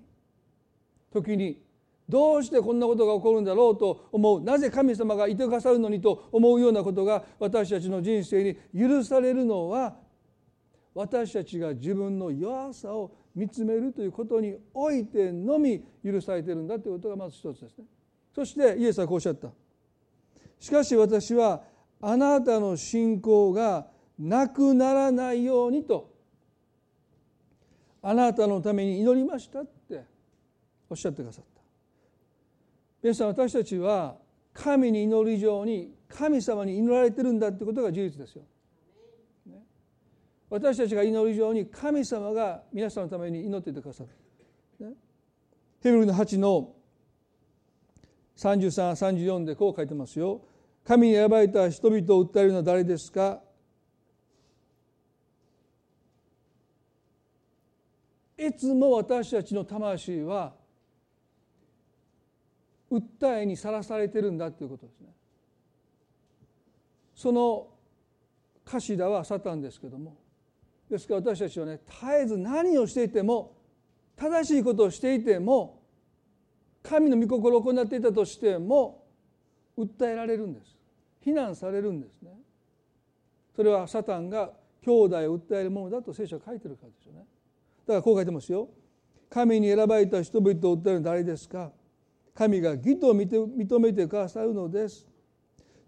[1.11, 1.63] 時に
[2.08, 9.96] どうしてこんなことが起こるんだろうと思うなぜ神様がいてくださるのにと思うようなことが私たちの人生に許されるのは
[10.94, 17.84] 私たちが自分の弱さを見つめるということにおいてのみ許されているんだということがまず一つですね。
[18.34, 19.48] そしてイエスはこうおっしゃった。
[20.60, 21.62] しかし私は
[22.00, 23.88] あなたの信仰が
[24.18, 26.12] なくならないようにと
[28.02, 30.04] あなたのために祈りましたって
[30.88, 31.53] おっしゃってくださった。
[33.04, 34.16] 皆さん私たちは
[34.54, 38.44] 神に祈る以上に神様に祈られてるんだってことが事実ですよ。
[40.48, 44.86] 私たちが祈る以上に神様が皆さんのために祈っていてくださる。
[44.88, 44.94] ね、
[45.82, 46.72] ヘブルの8の
[48.38, 50.40] 3334でこう書いてますよ。
[50.82, 53.42] 神に選ばれた人々を訴えるのは誰ですか？
[58.38, 60.54] いいつも私たちの魂は
[62.90, 65.09] 訴えにさらされてるんだということですね。
[67.14, 67.68] その
[68.64, 70.16] 頭はサタンですけども
[70.90, 73.57] ですから私たちはね絶えず何をしていても
[74.16, 75.83] 正しいことをしていても
[76.83, 79.05] 神の御心を行っていたとしても
[79.79, 80.77] 訴えられるんです。
[81.20, 82.33] 非難されるんですね。
[83.57, 84.51] それはサタンが
[84.83, 87.25] 兄弟を訴えるものだと聖書は書いてるからですよね。
[87.87, 88.68] だからこう書いてますよ。
[89.31, 91.73] 神に選ばれた人々を訴えるのは誰ですか？
[92.35, 95.07] 神が義と認めてくださるのです。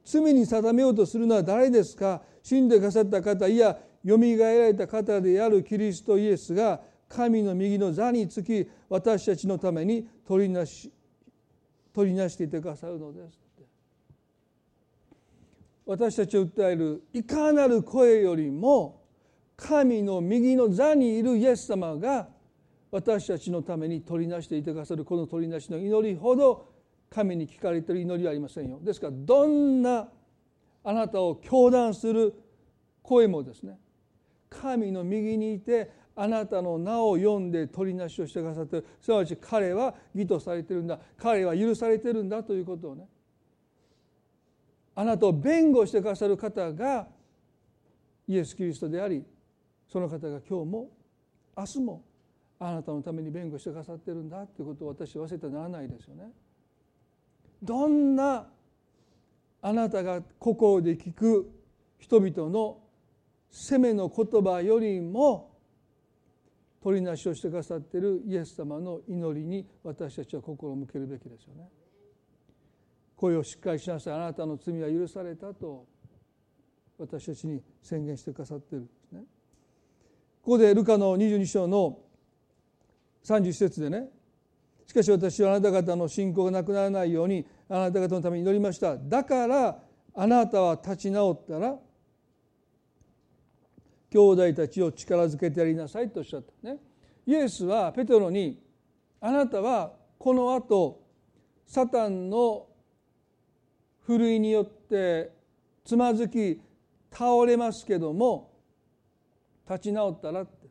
[0.05, 2.23] 罪に定めようとするのは誰ですか？
[2.43, 10.93] 死んでくださった方いやよみがえられた方であるキリストイエスが神の右の座につき私たちのために取りなし
[11.93, 13.41] 取りなしていてくださるのです。
[15.85, 19.03] 私たちを訴えるいかなる声よりも
[19.57, 22.29] 神の右の座にいるイエス様が
[22.91, 26.69] 私たちのために取りなしていてくださるこの取りなしの祈りほど
[27.11, 28.79] 神に聞かれている祈りはありませんよ。
[28.83, 30.09] ですからどんな
[30.85, 32.35] あなたを強断する
[33.03, 33.79] 声もですね
[34.49, 43.07] 神の右にいてあなたの名を読んで取りなしをしてくださっているすなわち彼は義とされてるんだ彼は許されてるんだということをね
[44.95, 47.07] あなたを弁護してくださる方が
[48.27, 49.25] イエス・キリストであり
[49.93, 50.89] その方が今日も
[51.57, 52.05] 明日も
[52.59, 56.31] あなたのために弁護してくださってるんだということを私は忘れてはならないですよね。
[57.63, 58.47] どんな
[59.63, 61.51] あなたが心で聞く
[61.99, 62.79] 人々の
[63.51, 65.57] 責めの言葉よりも
[66.83, 71.69] 取りなしをしてくださっているイエス様の祈りに私たちは心を向けるべきですよね。
[73.17, 75.87] 声をしっかりしなさいあなたの罪は許されたと
[76.99, 79.21] 私たちに宣言してくださっているんですね。
[80.43, 81.99] ここでルカの22章の
[83.27, 84.09] 30節でね。
[84.87, 88.97] しかし私はあなた方の信仰がなくならないようにあなた方のために祈りました。
[88.97, 89.83] だから
[90.15, 91.77] あなたは立ち直ったら
[94.11, 96.79] 兄弟たちを力づけてやりなさいとおっしゃったね。
[97.27, 98.63] イエスはペテロに
[99.21, 101.03] あなたはこのあと
[101.67, 102.69] サタンの
[104.05, 105.33] ふるいによって
[105.85, 106.61] つまずき
[107.11, 108.53] 倒れますけども
[109.69, 110.69] 立ち直ったらって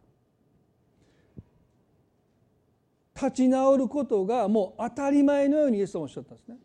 [3.16, 6.58] 立ち直ることがもう当たり前のようにイエス様おっしゃったんですね。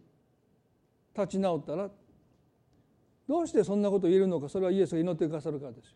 [1.16, 1.88] 立ち直ったら
[3.28, 5.92] どうしてそんなことを言えるのかそれはイエスが祈ってくださるからですよ。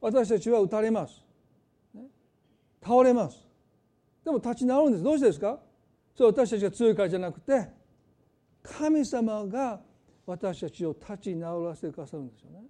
[0.00, 1.24] 私たちは打たれます。
[2.80, 3.44] 倒れます。
[4.24, 5.04] でも立ち直るんです。
[5.04, 5.58] どうしてですか？
[6.14, 7.68] それは私たちが強いからじゃなくて
[8.62, 9.80] 神様が
[10.26, 12.62] 私たちを立ち直らせてくださるんですよね。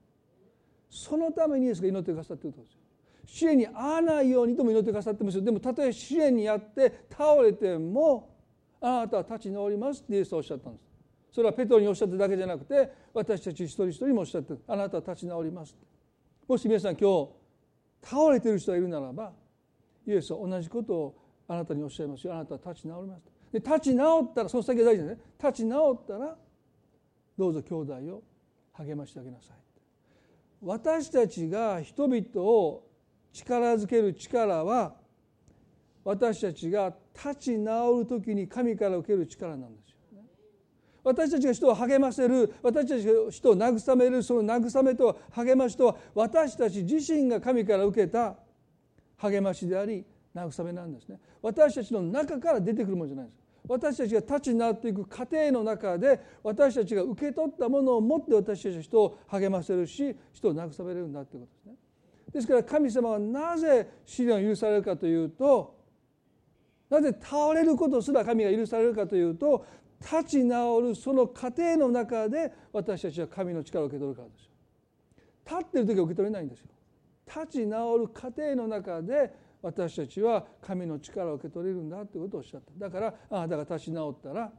[0.88, 2.78] そのためにイエスが祈ってくださっているとですよ。
[3.26, 8.34] 試練に合わないようにとも祈ってくださってますでもたとえ試練にやって倒れても
[8.80, 10.86] あなたは立ち直りますってイエスはおっしゃったんです
[11.36, 15.76] それはペトロにおっしゃっただけじゃなくて私たち一人一人もおっしゃってあなたは立ち直ります。
[16.48, 17.30] もし皆さん今日
[18.02, 19.32] 倒れてる人がいるならば
[20.06, 22.32] イエスは同じことをあなたにおっしゃいますよ。
[22.32, 23.24] あなたは立ち直ります。
[23.52, 25.20] で立ち直ったらその先が大事ですね。
[25.38, 26.36] 立ち直ったら
[27.36, 28.22] どうぞ兄弟を
[28.72, 29.56] 励ましてあげなさい。
[30.62, 32.82] 私たちが人々を
[33.36, 34.94] 力づける力は
[36.04, 40.24] 私たちが立ち直る時に神から受ける力なんですよね。
[41.04, 48.36] 私たちが人を励ませる私たちが人を慰めるその慰めと励ましとは私たち自身が神から受けた
[49.18, 51.18] 励ましであり慰めなんですね。
[51.42, 53.38] 私たちの中から出てくるものじゃないです。
[53.68, 61.85] 私たちが立ち直っていく過程の中で私たちが受け取ったものを持って私たちは人を励ませるし人を慰めるんだということですね。
[62.36, 65.74] ですから神様がなぜ試練を許されるかというと
[66.90, 69.64] なぜ倒れることすら神が許されるかというと
[70.02, 74.50] 立ち直るその過程の中で私たちは神の力を受け取るからですよ。
[75.46, 76.66] 立ってる時は受け取れないんですよ。
[77.26, 84.52] 立ち直る過程の中で私たちは神の力を受け取れるんだということをおっしゃっただからあなたが立ち直ったら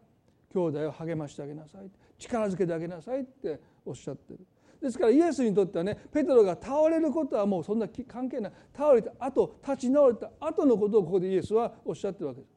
[0.51, 4.39] 兄弟を励ましてあげなさい力づけてあげなさいっておっしゃってる
[4.82, 12.55] ですからイエスにとってはねペトロが倒れることはもうそんな関係ない倒れた後立ち直れた後のことをここでイエスはおっしゃってるわけです。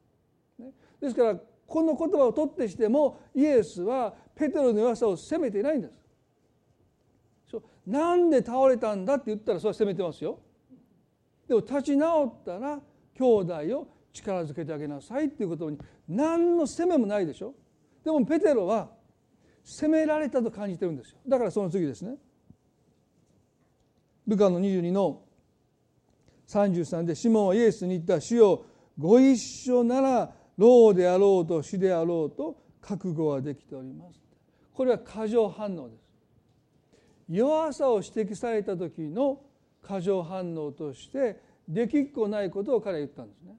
[0.58, 6.00] ね、ですからこの言葉を取ってしてもイエスはペテロの弱さを責めていないんです。
[7.86, 10.38] なんで倒れたんだって言ったらそれは責めてますよ。
[11.48, 12.80] でも立ち直ったら
[13.14, 17.54] 兄弟を力づけてあげなさいっていうことに何の責めもないでしょ。
[18.04, 18.90] でもペテロは
[19.64, 21.18] 責められたと感じてるんですよ。
[21.26, 22.16] だからその次ですね。
[24.26, 25.22] ルカの22の
[26.48, 28.64] 33でシモンはイエスに言った主よ
[28.98, 34.20] ご一緒なら老であろうと死であろうと覚悟はできております
[34.74, 36.00] これは過剰反応です。
[37.28, 39.40] 弱さを指摘された時の
[39.82, 43.54] 過剰反応としてできっこないことを彼は言ったんですね。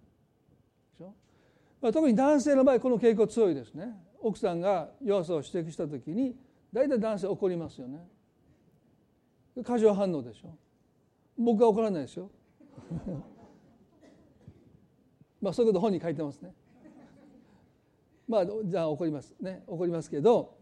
[1.81, 3.95] まあ、特に男性の場合この傾向強いですね。
[4.21, 6.35] 奥さんが弱さを指摘した時に
[6.71, 8.07] 大体男性怒りますよね。
[9.65, 10.55] 過剰反応でしょ。
[11.37, 12.29] 僕は怒らないですよ。
[15.41, 16.53] まあそういうこと本に書いてますね。
[18.27, 19.63] まあじゃあ怒りますね。
[19.67, 20.55] 怒りますけど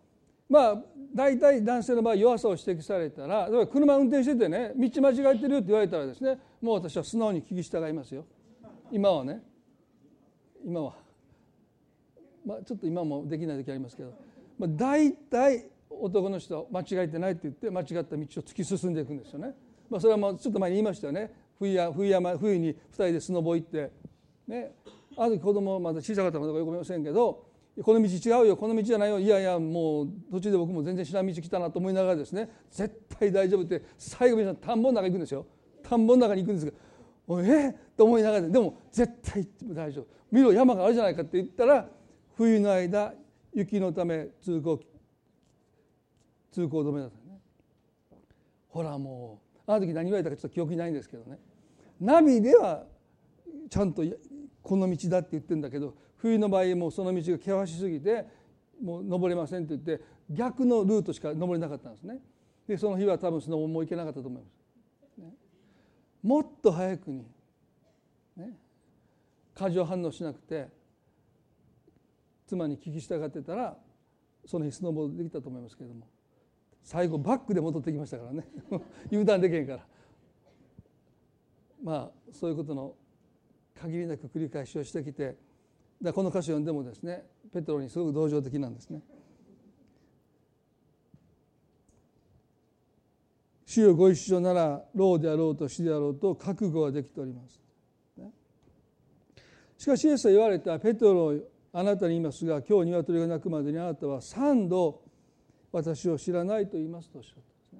[0.47, 0.83] まあ
[1.13, 8.25] 大体男性の場合弱さを指摘されたら例えば車運転しててね道間違えてるって言われたらですねもう私は素直に聞き従いますよ。
[8.91, 9.43] 今はね。
[10.65, 11.08] 今は。
[12.49, 14.11] まあちょっと今もできない時ありますけど、
[14.57, 19.53] まあ、大体男の人は間違えてないって言って間違った道を突き進んでいくんですよね。
[19.87, 21.31] まあ、それはもうちょっと前に言いましたよね。
[21.59, 23.91] 冬や冬山冬に2人でスノボ行って
[24.47, 24.73] ね。
[25.15, 27.45] ある子供まだ小さかったのかよく思いませんけど
[27.83, 29.19] この道違うよこの道じゃないよ。
[29.19, 32.49] いやいやもう途中で僕も全然知らん道来たなと思いながらですね。
[32.71, 35.45] 絶対大丈夫って最後に田んぼの中行くんですよ。
[35.83, 36.71] 田んぼの中に行くんですけ
[37.27, 40.07] どえっと思いながらでも絶対大丈夫。
[40.31, 41.87] 見ろ山があるじゃないかって言ったら
[42.39, 43.13] 冬の間
[43.53, 44.79] 雪のため通行
[46.53, 47.37] 通行止めだったね。
[48.69, 51.37] ほらもうあの時何言われたかちょっと記憶にないんですけどね。
[51.99, 52.85] ナビでは
[53.69, 54.03] ちゃんと
[54.63, 58.25] この道だって言ってるんだけど冬の場合もうその道が険しすぎて
[58.81, 62.19] もう登れませんって言って逆のルートしか登れなかったんですね。
[62.69, 65.23] でその日は多分そのもう行けなかったと思います、
[66.23, 67.25] もっと早くに、
[68.37, 68.57] ね、
[69.53, 70.78] 過剰反応しなくて
[72.49, 73.77] 妻に聞き従ってたら
[74.45, 76.07] その日スノーボードできたと思いますけれども
[76.83, 78.47] 最後バックで戻ってきましたからね
[79.11, 79.79] U ターンできへんから
[81.83, 82.95] まあそういうことの
[83.79, 85.35] 限りなく繰り返しをしてきて
[86.01, 87.23] だこの歌詞を読んでもですね
[87.53, 89.01] ペトロにすごく同情的なんですね。
[93.65, 97.61] 主よご一緒なら老であろうと死であろうと覚悟はできております。
[99.77, 101.39] しかしイエスは言われたペトロ
[101.71, 105.01] あなたに言いますが今日鶏が鳴くまでにあなたは3度
[105.71, 107.79] 私を知らないと言いますとおっしゃったんですね。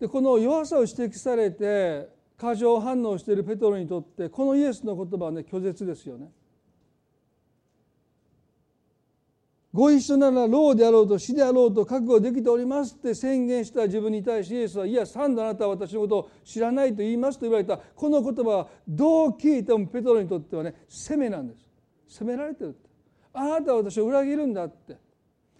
[0.00, 2.08] でこの弱さを指摘されて
[2.38, 6.30] 過剰反応しているペトロにとってこのイエスの言葉はね拒絶ですよね。
[9.72, 21.69] ご一緒なら老であろうと死であろうと覚悟できておりますって宣言した自分に対しイエスはいや三度あなたは私のことを知らないと言いますと言われたこの言葉はどう聞いてもペトロにとってはね責めなんです
[22.10, 22.90] 責められてるって。
[23.32, 24.96] あなたは私を裏切るんだって。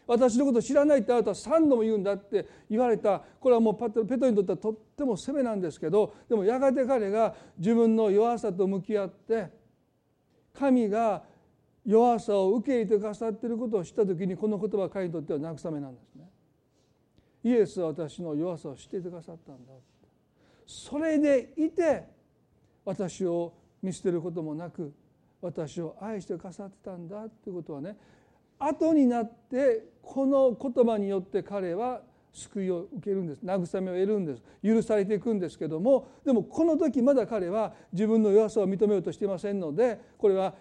[0.07, 3.23] 私のこと知らないってあなたは3度も言うんだって言われた。
[3.41, 9.49] これはもうペトロにとってはとっても責めなんですけどでもやがて彼が自分の弱さと向き合って
[10.53, 11.23] 神が
[11.87, 16.29] 弱さを受け入れてくださっていることを知った時にこの言葉は彼にとっては慰めなんですね。
[17.45, 19.73] イエスは私の弱さを知っていてくださったんだ
[20.67, 22.05] それでいて
[22.85, 24.93] 私を見捨てることもなく
[25.43, 27.97] 私を愛してくださってたんだっていうことはね
[28.59, 33.45] 後になってこの言葉によって彼は救いを受けるんです。
[33.45, 34.43] 慰めを得るんです。
[34.63, 40.55] 許されていくんですけどもでもこの時まだ彼は自分の弱さを認めようとしていませんのでこれは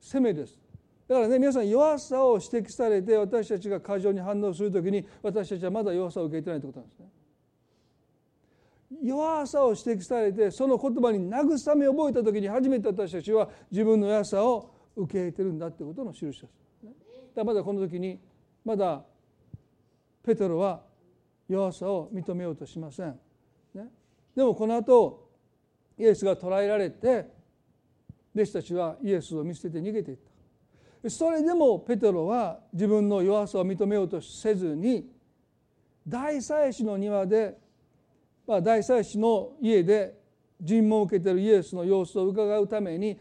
[0.00, 0.58] 責めです。
[1.06, 7.07] だからね皆さん弱さを指摘されて私たちが過剰に反応する時に私たちはまだ弱さを受けてないということなんですね。
[9.02, 16.52] 弱さを指摘されてその言葉に慰めを覚えた時に初めて私たちは自分の弱さを受け入れてるんだということの印です。
[17.34, 18.18] だまだこの時に
[18.64, 19.02] まだ
[20.24, 20.82] ペテロは
[21.48, 23.18] 弱さを認めようとしません。
[23.74, 23.88] ね、
[24.34, 25.28] でもこの後
[25.98, 27.26] イエスが捕らえられて
[28.34, 35.08] 弟子たちはイエスを見捨てて逃げていったそれでもペテロは自分の弱さを認めようとせずに
[36.06, 37.58] 大祭司の庭で、
[38.48, 40.18] まあ、大祭司の家で
[40.58, 43.20] 尋問を受けているイエスの様子を伺うために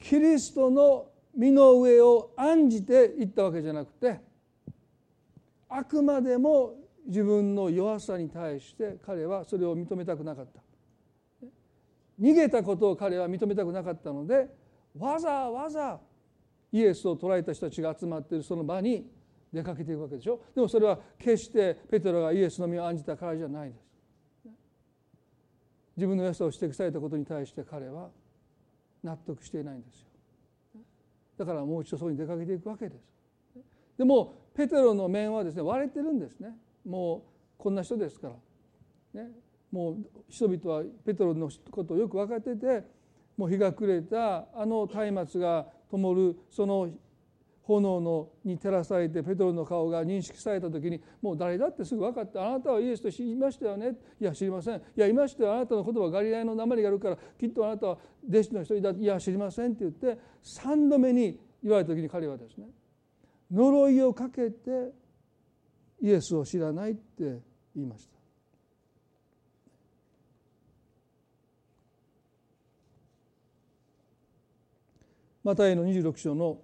[0.00, 4.20] キリストの身の上を案じていったわけじゃなくて
[5.68, 6.74] あくまでも
[7.06, 10.62] 自分の弱さに対して彼はそれを認めたくなかった。
[12.20, 14.48] 逃げたことを彼は認めたくなかったので
[14.96, 15.98] わざわざ
[16.70, 19.10] イエスを捕らえた人たちが集まっているその場に
[19.52, 20.40] 出かけていくわけでしょ？
[20.54, 23.82] でもそれは決してペテロがイエスの身を案じたからじゃないです。
[25.96, 28.08] 自分の良さを指摘されたことに対して彼は
[29.02, 30.06] 納得していないんですよ。
[31.36, 33.02] だからもう一度そこに出かけていくわけです。
[33.98, 36.56] でもペテロの面はですね割れてるんですね。
[36.86, 37.22] もう
[37.58, 38.28] こんな人ですか
[39.14, 39.22] ら。
[39.22, 39.30] ね。
[39.70, 39.96] もう
[40.28, 42.84] 人々はペトロのことをよく分かってて
[43.36, 46.90] もう日が暮れたあの松明が灯るその
[47.62, 53.96] 炎のに照らされてペトロの顔が認識された時にもう誰だってすぐ分かってあなたはイエスと知りましたよね。
[54.20, 54.76] いや知りません。
[54.76, 55.54] いやいましたよ。
[55.54, 57.98] あなたの言葉ガリラヤの鉛があるからきっとあなたは
[58.28, 58.90] 弟子の一人だ。
[58.90, 60.18] いや知りませんって言って
[60.60, 62.66] 3度目に言われた時に彼はですね
[63.52, 64.92] 呪いをかけて
[66.00, 67.40] イエスを知らないって
[67.76, 68.12] 言いました。
[75.44, 76.58] マタイの26章の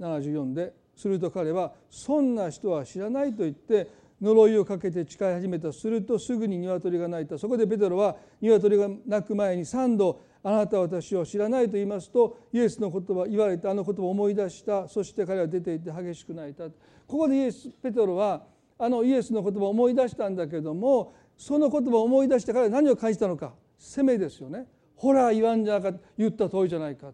[0.00, 3.88] 74ですると彼は「そんな人は知らない」と言って
[4.20, 5.72] 呪いをかけて誓い始めた。
[5.72, 7.38] するとすぐに鶏が鳴いた。
[7.38, 14.88] そこでペテロは鶏が鳴く前に3度「あなたは私を知らない」と言いますとイエスの言葉言われたあの言葉を思い出した。
[14.88, 16.68] そして彼は出て行って激しく泣いた。
[16.68, 16.72] こ
[17.06, 18.44] こでイエスペテロは
[18.78, 23.54] あのイエスの言葉を思い出したんだけどもその言葉を思い出してから何を感じたのか。
[23.78, 24.66] 責めですよね。
[24.96, 25.98] ほら言わんじゃなかった。
[26.18, 27.12] 言った通りじゃないか。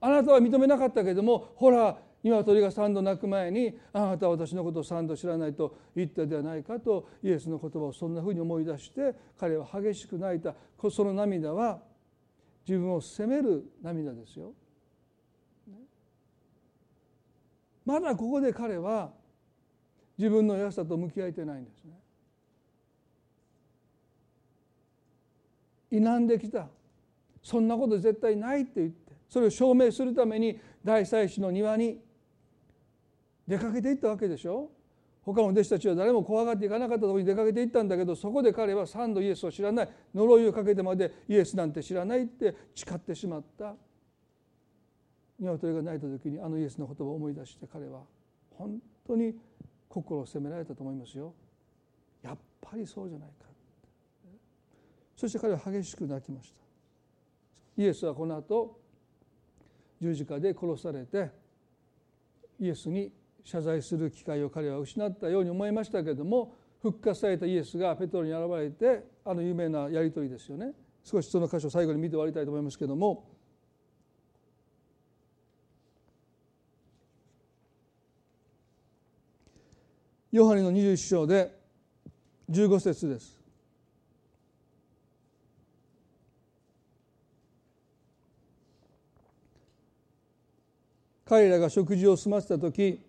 [0.00, 10.54] あなたは認めなかったけれどもほら鶏が3度鳴く前にあなたは私のことを3度知らないと言ったではないかとイエスの言葉をそんなふうに思い出して彼は激しく泣いた
[10.90, 11.80] その涙は
[12.66, 14.52] 自分を責める涙ですよ。
[17.86, 19.10] まだここで彼は
[20.18, 21.92] 自分の安さと向き合えてないんですね。
[25.90, 26.68] 否んできた
[27.42, 32.00] そんなこと絶対ないって言ってそれを証明するために大祭司の庭に
[33.46, 34.70] 出かけていったわけでしょ
[35.22, 43.74] 他の弟子たちは誰も怖がっていかなかったところに出かけていったんだけどそこで彼は三度イエスを知らない呪いをかけてまでイエスなんて知らないって誓ってしまった
[45.38, 48.00] 鶏が泣いた時にあのイエスの言葉を思い出して彼は
[48.50, 49.34] 本当に
[49.88, 51.32] 心を責められたと思いますよ。
[52.22, 53.46] やっぱりそうじゃないか
[55.16, 56.60] そして彼は激しく泣きました。
[57.76, 58.77] イエスはこの後
[60.00, 61.30] 十字架で殺されて
[62.60, 63.12] イエスに
[63.44, 70.72] 謝罪する機会を彼は失ったように思いましたけれども復活されたイエスがペトロに現れてあの有名なやり取りですよね
[71.02, 73.24] 少しその箇所を最後に見て終わりたいと思いますけれども
[80.30, 81.58] ヨハネの21章で
[82.50, 83.37] 15節です。
[91.28, 93.04] 彼らが食事を済ませた時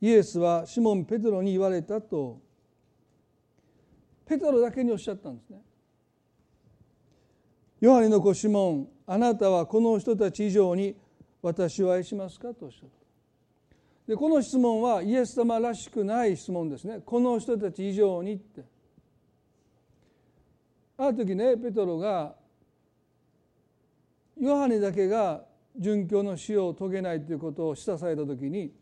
[0.00, 2.38] イエスはシモン・ペテロに言われたと
[4.24, 5.60] ペテロだけにおっしゃったんですね。
[7.80, 10.94] ヨハネの子シモンあなたはこの人たち以上に
[11.42, 12.94] 私を愛しますかとおっしゃった。
[14.06, 17.00] でこの質問はイエス様らしくない質問ですね。
[17.04, 18.62] この人たち以上にって。
[20.96, 22.36] ある時ねペトロが
[24.40, 25.50] ヨハネだけが
[25.80, 28.72] 殉教の死を遂げないということを示唆された時に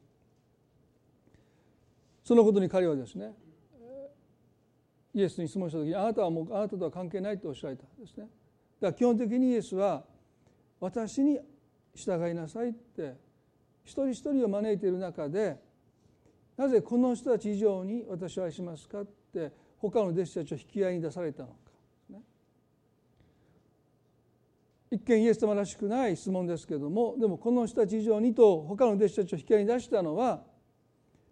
[2.24, 3.32] そのことに彼はですね
[5.14, 8.28] イエスに質問した時にあなたはもうあなたとは関係ないとおっしゃられたんですね。
[8.80, 10.04] だから基本的にイエスは
[10.78, 11.38] 私に
[11.94, 13.16] 従いなさいって
[13.84, 15.56] 一人一人を招いている中で
[16.56, 21.54] なぜこの人たち以上に私を愛しますかって他の弟子たちを引き合いに出されたのか
[24.90, 30.42] 一見イエス様らしくない質問ですけれどもでもこの人たち以上にと他の弟子たちを引き合いに出したのは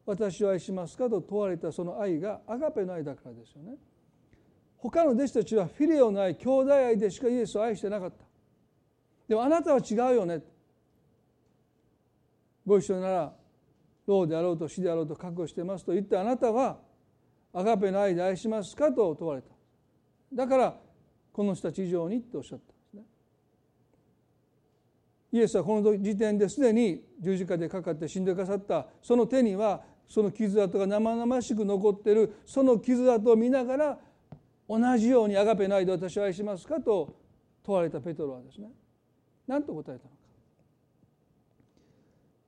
[0.07, 3.77] 私を愛しますかと問われたその愛がアガペの愛だからですよね。
[4.79, 8.25] 他の弟子たちはフィレオの愛兄弟愛でしかイエスを愛してなかった。
[9.29, 10.41] でもあなたは違うよね。
[12.65, 13.33] ご一緒なら
[14.07, 16.79] 老であろうと死であろうと覚悟してますと言ってあなたは
[17.53, 19.49] アガペの愛で愛しますかと問われた。
[20.33, 20.75] だから
[21.33, 22.78] この人たち以上にっておっしゃった。
[25.31, 33.99] イエスはこの時点ですでに十字架でかかって死んでくださったその手にはその傷跡が生々しく残っているその傷跡を見ながら
[34.69, 37.15] 同じようにあがぺないで私を愛しますかと
[37.63, 38.69] 問われたペトロはですね
[39.47, 40.17] 何と答えたのか。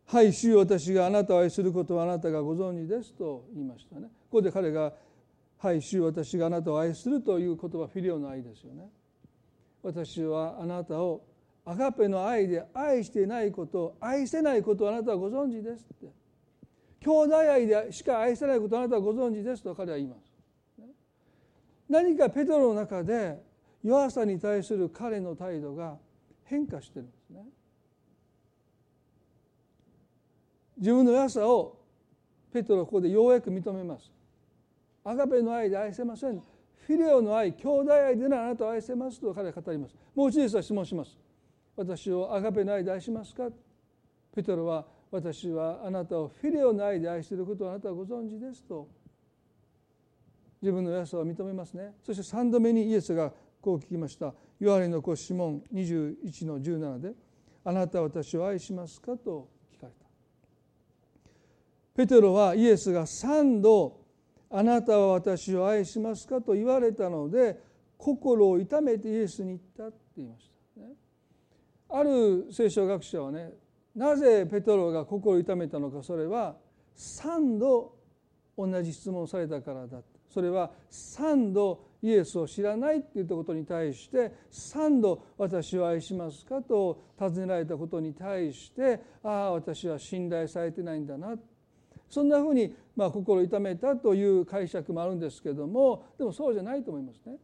[0.06, 4.08] はい主よ私があなたを愛することはあなたがご存知ですと言いましたね。
[4.30, 4.92] ここで彼が
[5.58, 8.90] はい主よ私があなたを愛するという言葉フィリオの愛ですよね。
[9.82, 11.22] 私はあなたを
[11.70, 16.12] アガペの愛で愛していないこと愛せないことをあなたはご存知ですって
[16.98, 20.20] 兄弟愛でしか愛せないことをあなたはご存知ですと彼は言います。
[21.88, 23.40] 何かペトロの中で
[23.84, 25.96] 弱さに対する彼の態度が
[26.44, 27.44] 変化してるんですね。
[30.76, 31.78] 自分の弱さを
[32.52, 34.10] ペトロはここでようやく認めます。
[35.04, 36.42] アガペの愛で愛せません。
[36.90, 41.16] フィレオの愛兄弟愛でならあなたを愛せますと彼は語りますもう一度質問します
[41.80, 43.48] 私をアガペの愛で愛しますか？
[44.34, 48.86] ペトロは私はあなたをフィレオの愛で愛していることをあなたはご存知ですと
[50.60, 57.14] 自分の安さを認めますねそして3度目にイエスがこう聞きましたヨハネの子シモン21の17で
[57.64, 60.06] 「あなたは私を愛しますか?」と聞かれた
[61.94, 64.00] ペテロはイエスが3度
[64.50, 67.58] 「あなたは私を愛しますか?」と言われたので
[67.96, 70.49] 心を痛めてイエスに言ったって言いました、
[71.92, 73.52] ある聖書学者はね
[73.94, 76.56] なぜペトロが心を痛めたのかそれは
[76.96, 77.94] 3度
[78.56, 91.36] 同じ質問されたからだそれは3度イエスを知らないって言ったことに対して3度「私を愛しますか?」と尋ねられたことに対して「ああ私は信頼されてないんだな」
[92.08, 97.38] そんなふうにまあ心痛めたという解釈もあるんですけどもでもそうじゃないと思いますね。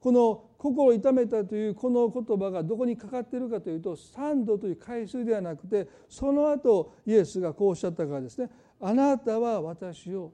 [0.00, 10.32] この心を痛めたというこの言葉がどこにかかっているかというと3度という回数ではなくてその後イエスがこうおっしゃったからですね「あなたは私を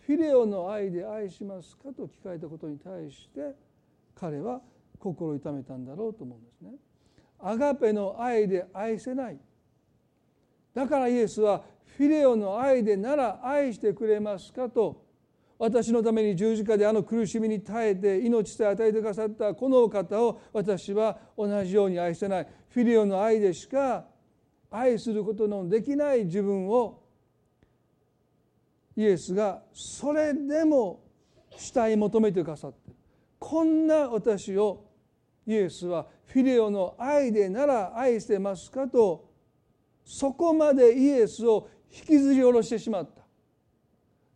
[0.00, 3.54] フィレオの愛で愛しますか?」と聞かれたことに対して
[4.14, 4.62] 彼は
[4.98, 6.74] 心痛めたんだろうと思うんですね。
[7.38, 9.38] アガペの愛で愛せない
[10.72, 15.05] だからイエスはフィレオの愛でなら愛してくれますかと
[15.58, 24.04] 私のために十字架であの苦しみに耐えて命さえ与えてくださったこのお方を私は同じように愛せないフィリオの愛でしか
[24.70, 27.02] 愛することのできない自分を
[28.96, 31.00] イエスがそれでも
[31.56, 32.92] 慕い求めてくださって
[33.38, 34.84] こんな私を
[35.46, 39.30] イエスはフィレオの愛でなら愛してますかと
[40.04, 43.25] そこまでイエスを引きずり下ろしてしまった。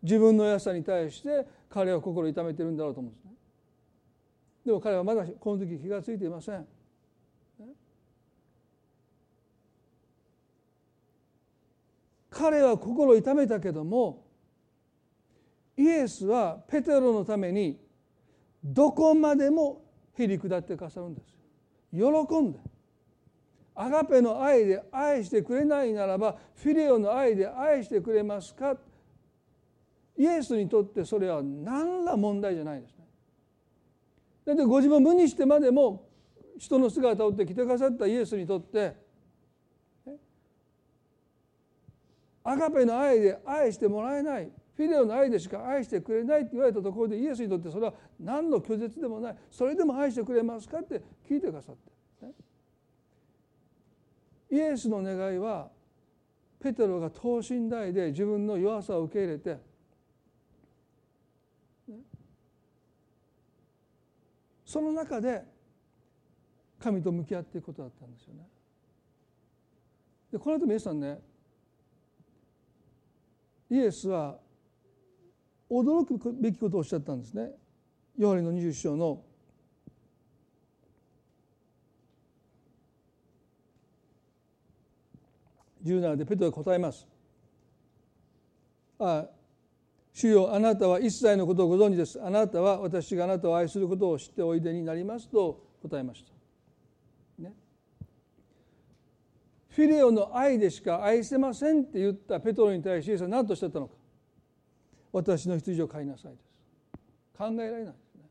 [0.03, 3.31] 自分の安さに対して彼は心痛めてるんだろうと思うんですね。
[4.67, 6.67] でも彼はまだこの時気が付いていません。
[12.31, 14.25] 彼は心痛めたけども
[15.77, 17.79] イエスはペテロのために
[18.65, 19.83] どこまでも
[20.17, 21.35] へり下ってくださるんです
[21.93, 22.01] 喜
[22.41, 22.59] んで。
[23.75, 28.77] アガペの愛で愛してくれないならばフィレオの愛で愛してくれますか？
[30.21, 33.07] イエスにとってそれは何ら問題じゃないですね。
[34.45, 36.11] だってご自分を無にしてまでも
[36.59, 38.95] 人の姿を追って来てくださったイエスにとって
[42.45, 51.77] アガペの愛で愛してもらえないフィレオの愛でしか愛してくれないって言われたところでイエスにとってそれは何の拒絶でもないそれでも愛してくれますかって聞いてくださっ
[52.21, 52.33] て、ね、
[54.51, 55.71] イエスの願いは
[56.63, 59.70] ペテロが等身大で自分の弱さを受け入れて
[64.71, 65.43] その中で
[66.79, 68.47] 神と向き合っていくことだったんですよね。
[70.31, 71.19] でこの後皆さんね
[73.69, 74.39] イエスは
[75.69, 77.51] 驚くべきことをおっしゃったんですね。
[78.17, 79.25] ヨハネの20章の
[85.83, 87.09] 17でペトロが答えます。
[89.01, 89.27] あ
[90.21, 92.23] 主よあなたは一切のことをご存知です。
[92.23, 97.55] あなたは私があなたを愛することを知っておいでになりますと答えました、ね、
[99.71, 103.95] フィレオの愛でしか愛せませんって言ったペトロに対してイエスは何とおっしゃったのか。
[105.11, 106.45] 私の羊を飼いなさいです。
[107.39, 108.23] 考えられないですね。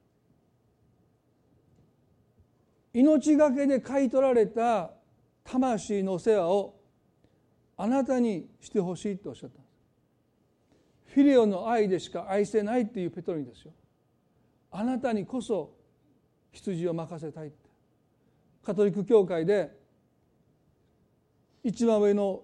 [2.94, 4.92] 命がけで買い取られた
[5.44, 6.80] 魂の世話を
[7.78, 9.59] あなたにしてほしいとおっしゃった。
[11.14, 13.72] フィレオの愛でしか愛せないっていうペトロにですよ。
[14.72, 15.76] あなたにこそ
[16.52, 17.52] 羊を任せたい
[18.64, 19.76] カトリック教会で
[21.64, 22.42] 一番上の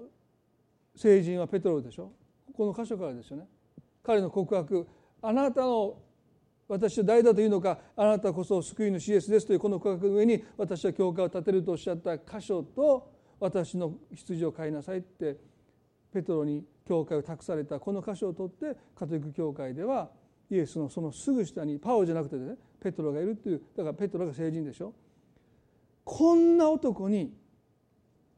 [0.96, 2.12] 聖人はペトロでしょ。
[2.56, 3.48] この箇所からですよね。
[4.04, 4.88] 彼の告白。
[5.22, 5.98] あなたの
[6.68, 7.78] 私は誰だというのか。
[7.96, 15.38] あなたこそ救い主イエスですというこの告白の上に私は教会を建てるとおっしゃった箇所と私の羊を飼いなさいって
[16.16, 20.10] ペトロに教会を託されたこの箇所を取ってカトリック教会では
[20.50, 24.94] イエスのそのすぐ下にパオじゃなくてねペトロがいるっていうだからペトロが聖人でしょ
[26.06, 27.34] こんな男に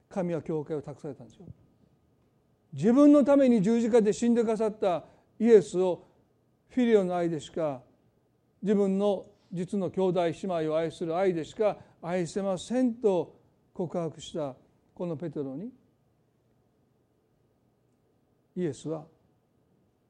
[0.09, 1.45] 神は教会を託されたんですよ。
[2.73, 5.03] 自分のために十字架で死んでくださった
[5.39, 6.07] イエスを
[6.69, 7.81] フィリオの愛でしか
[8.63, 13.35] 自分の実の兄弟姉妹を愛する愛でしか愛せませんと
[13.73, 14.55] 告白した
[14.95, 15.69] このペトロに
[18.57, 19.05] イエスは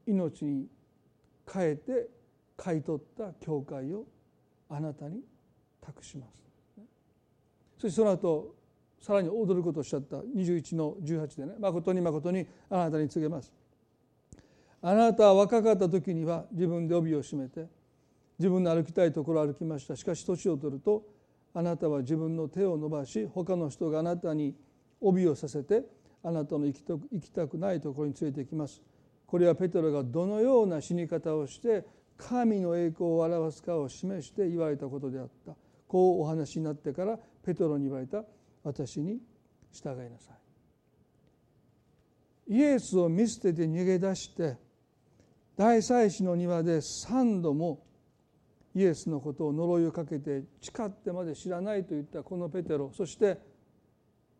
[0.07, 0.67] 命に
[1.51, 2.09] 変えて
[2.55, 4.05] 買い取った教会を
[4.69, 5.19] あなたに
[5.81, 6.47] 託します。
[7.77, 8.55] そしてその後
[9.01, 10.17] さらに踊ることをおっしゃった。
[10.17, 11.53] 21の18でね。
[11.59, 13.51] 誠に誠にあなたに告げます。
[14.81, 17.67] あなたは若かった時には自分で帯を締めて
[18.39, 19.95] 自分の歩きたいところを歩きました。
[19.95, 21.05] しかし年を取ると
[21.53, 24.55] あなたは自分の手を伸ばし他の人があなたに
[25.01, 25.83] 帯をさせて
[26.27, 26.75] あなたの行
[27.21, 28.81] きたくないところに連れてきます。
[29.25, 31.85] これはペテロがどのような死に方をして
[32.17, 35.55] 神の栄光を表すかを示して言われたことであった。
[35.87, 38.25] こうお話になってからペトロに言われた。
[38.61, 39.21] 私に
[39.71, 40.33] 従いなさ
[42.49, 42.53] い。
[42.53, 44.57] イエスを見捨てて逃げ出して
[45.55, 47.85] 大祭司の庭で3度も
[48.75, 52.91] イエスのことを呪いをかけて誓ってまで知らないと言ったこのペテロ。
[52.93, 53.39] そして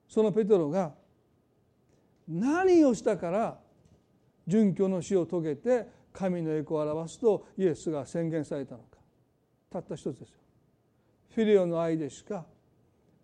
[0.09, 0.93] そのペテロが
[2.27, 3.59] 何をしたから
[4.47, 8.97] 殉教の死を遂げて神の栄光を表すとイエスが宣言されたのか。
[9.69, 10.39] たった一つですよ。
[11.35, 12.45] フィレオの愛でしか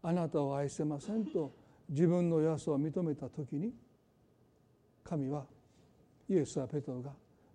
[0.01, 1.55] あなたを愛せませんと
[1.89, 3.73] 自分の弱さを認めた時に
[5.03, 5.45] 神は
[6.29, 7.11] イエスはペトロが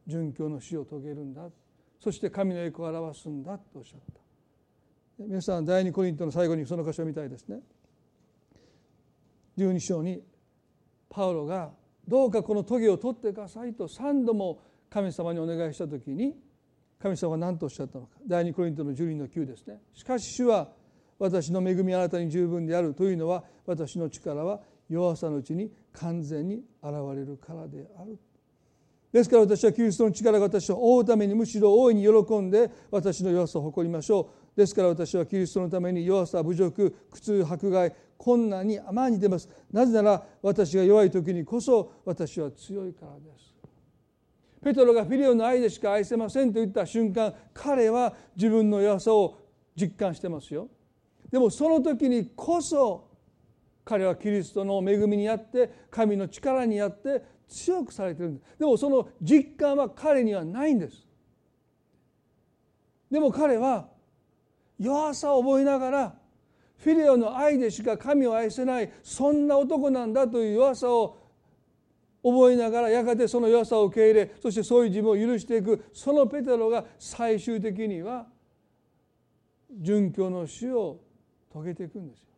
[0.07, 1.43] 殉教の死を遂げるんだ。
[2.01, 4.21] そして神の栄光を表すんだとおっしゃった。
[5.19, 7.61] 皆さん第二コリントの最後にその箇所を見たいですね。
[9.59, 10.23] 12章に
[11.11, 11.71] パウロが
[12.07, 16.35] どうかこの棘を取ってくださいと3度も神様にお願いした時に
[16.99, 18.17] 神様は何とおっしゃったのか。
[18.27, 19.81] 第二コリントの12の9ですね。
[19.95, 20.69] しかし主は
[21.19, 28.19] 私の恵みあなたに十分であるというのは私の力は弱さのうちに完全に現れるからである。
[29.13, 34.38] ですから私はキリストの力が私を覆うためにむしろ大いに喜んで私の弱さを誇りましょう。
[34.59, 39.49] ですから私はキリストのために弱さ侮辱苦痛迫害困難に甘に出ます。
[39.71, 43.55] なぜなら私が弱い時にこそ私は強いからです。
[44.61, 49.39] ペトロがフィリオの愛でしか愛せませんと言った瞬間彼は自分の弱さを
[49.81, 50.67] 実感してますよ。
[51.31, 53.07] でもその時にこそ
[53.85, 58.59] 彼はキリストの恵みにあって神の力にあって強くされてるんです。
[58.59, 61.07] でもその実感は彼にはないんです。
[63.09, 63.97] でも彼は
[64.79, 66.15] 弱さを覚えながら
[66.79, 71.17] フィレオの愛でしか神を愛せないそんな男なんだという弱さを
[72.23, 78.27] 覚えながらやがてその弱さを受け入れそしてそういう自分を許していくそのペテロが最終的には
[79.83, 81.01] 殉教の死を
[81.53, 82.29] 遂げていくんですよ。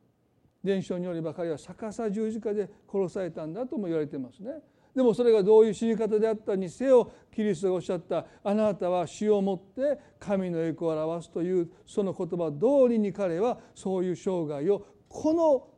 [0.62, 4.52] 伝承によれば彼は逆さ十字架で殺されたんだとも言われてますね。
[4.94, 15.68] でもそれがどういう死に方であったにせよキリストがおっしゃったあなたは死をもって神の栄光を表すというその言葉通りに彼はそういう生涯をこの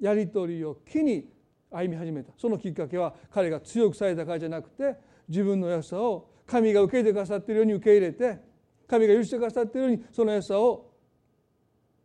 [0.00, 1.28] やり取りを機に
[1.70, 2.32] 歩み始めた。
[2.36, 4.96] そのきっかけは彼が強くされたからじゃなくて
[5.28, 8.38] 自分の良さを神が受け入れてくださっているように受け入れて
[8.86, 10.92] 神が許してくださっているようにその良さを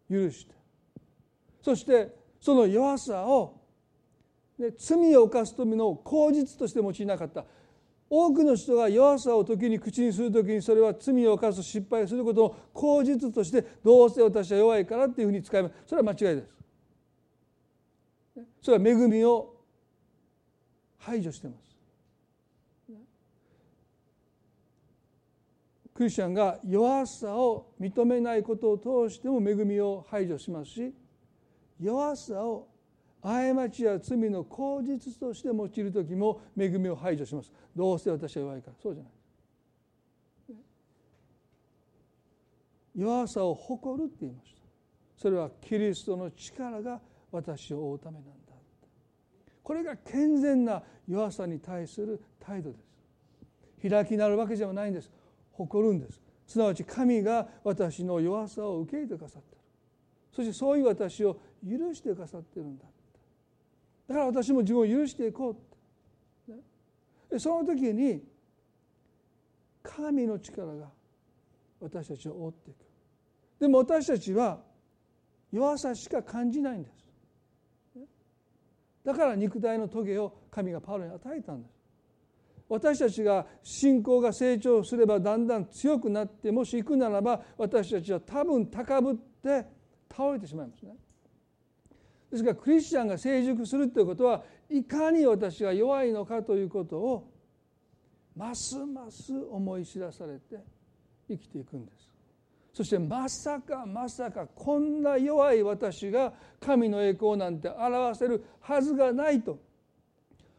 [0.10, 0.56] 許して。
[1.62, 3.60] そしてその弱さを
[4.58, 7.46] で罪を犯すための口実として用いなかった。
[8.10, 15.76] 多くの人が弱さを時に口にする時にそれは罪を犯す失敗することの口実としてどうせ私は弱いからっていうふうに使います。
[15.88, 16.58] それは間違いです。
[18.62, 19.56] それは恵みを
[20.98, 21.68] 排除してます。
[25.94, 30.94] クリスチャンが弱さを認めないことを通しても恵みを排除しますし
[31.82, 32.68] 弱さを
[33.28, 37.52] 過ちや罪の口実として用いる時も恵みを排除します。
[37.76, 38.74] どうせ私は弱いから。
[38.82, 39.12] そうじゃない。
[42.96, 44.62] 弱さを誇るって言いました。
[45.18, 47.02] それはキリストの力が
[47.32, 48.32] 私を追うためなんだ
[49.62, 52.78] これが健全な弱さに対する態度で
[53.82, 53.90] す。
[53.90, 55.12] 開きなるわけではないんです。
[55.52, 56.22] 誇るんです。
[56.48, 59.62] すなわち神が私の弱さを受け入れてくださっている。
[60.32, 61.38] そしてそういう私を
[61.70, 62.86] 許してくださっているんだ。
[64.08, 65.54] だから私も自分を許していこう。
[65.54, 65.56] っ
[67.30, 68.24] てその時に
[69.84, 70.90] 神の力が
[71.82, 72.78] 私たちを覆っていく。
[73.60, 74.60] でも私たちは
[75.52, 78.08] 弱さしか感じないんです。
[79.04, 81.78] だから肉体の棘を神がパウロに与えたんです。
[82.70, 89.66] 私たちが信仰が成長すればだんだん強くなってもし行くならば私たちは多分高ぶって
[90.12, 90.96] 倒れてしまいますね。
[92.32, 97.32] ですからクリスチャンが成熟するということはいかに私が弱いのかということを
[98.36, 100.64] ますます思い知らされて
[101.28, 102.08] 生きていくんです。
[102.74, 109.60] そしてまさかまさかこんな弱い私が神の栄光なんて表せるはずがないと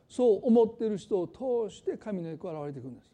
[0.09, 3.13] そう思っている人を通して神の栄光が現れていくんです。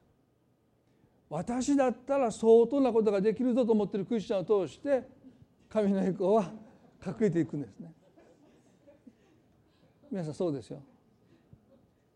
[1.29, 5.03] 私だったら相当なことができるぞと思っているクリスチャンを通して
[5.69, 6.53] 神の栄光は
[7.05, 7.93] 隠れていくんですね。
[10.11, 10.83] 皆さんそうですよ。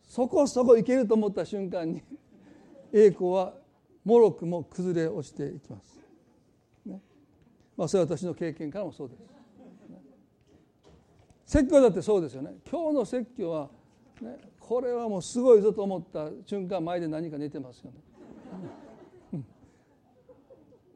[0.02, 2.02] そこそこいけると思った瞬間に
[2.92, 3.54] 栄光は
[4.04, 6.00] もろくも崩れ落ちていきます、
[6.86, 7.00] ね。
[7.76, 9.26] まあ、それは私の経験からもそうです、ね、
[11.44, 12.56] 説教だってそうですよね。
[12.70, 13.70] 今日の説教は、
[14.22, 18.08] ね、これはもうすごいぞと思った瞬間前で何か寝てますよね。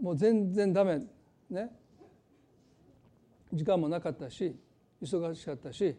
[0.01, 1.01] もう全然ダメ。
[1.49, 1.70] ね。
[3.53, 4.57] 時間もなかったし
[5.01, 5.97] 忙しかったし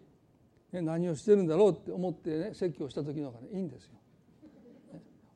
[0.82, 1.72] 何をしてるんだろう？
[1.72, 3.92] って思ってね説教した時の方が、ね、いいんですよ。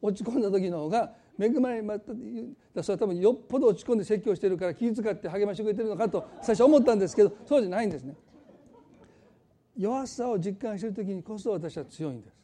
[0.02, 2.12] 落ち込んだ時の方が恵まれまた
[2.84, 8.16] それは多分よっぽど落ち込んで説教してるから気遣って励ましてくれてるのかと最初思ったんですけどそうじゃないんですね。
[9.78, 12.36] 弱さを実感してる時にこそ私は強いんです。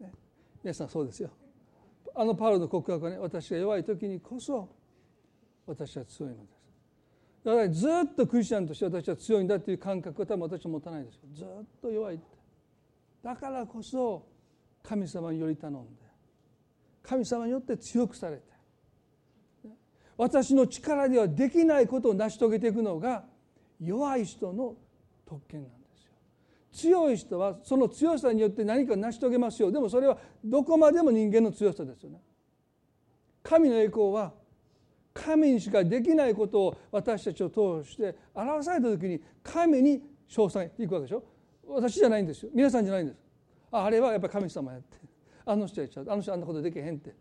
[0.00, 0.12] ね、
[0.64, 1.30] 皆さんそうですよ。
[2.14, 4.68] あのパウロの告白はね私が弱い時にこそ
[5.66, 6.55] 私は強いのです。
[7.46, 11.46] だからずっとクリスチャンとして私は強いんだという感覚は多分私は持たないですよずっ
[11.80, 12.16] と弱い。
[12.16, 12.24] って
[13.22, 14.26] だからこそ
[14.82, 16.02] 神様により頼んで
[17.04, 18.42] 神様によって強くされて。
[20.16, 23.24] 私の力ではできないことを成し遂げていくのが
[23.80, 24.74] 弱い人の
[25.24, 26.12] 特権なんですよ。
[26.72, 29.70] 強い人はその強さによって何か成し遂げますよ。
[29.70, 32.20] でもそれはどこまでも人間の強さですよね。
[33.42, 34.32] 神の栄光は
[35.24, 41.24] 神にしかできないことを私たちを通して表された時に神に称賛いくわけでしょ？
[41.66, 42.50] 私じゃないんですよ。
[42.52, 43.18] 皆さんじゃないんです。
[43.72, 44.98] ああれはやっぱり神様やって。
[45.46, 47.14] あの人やっちゃうあの人あんなことできへんって。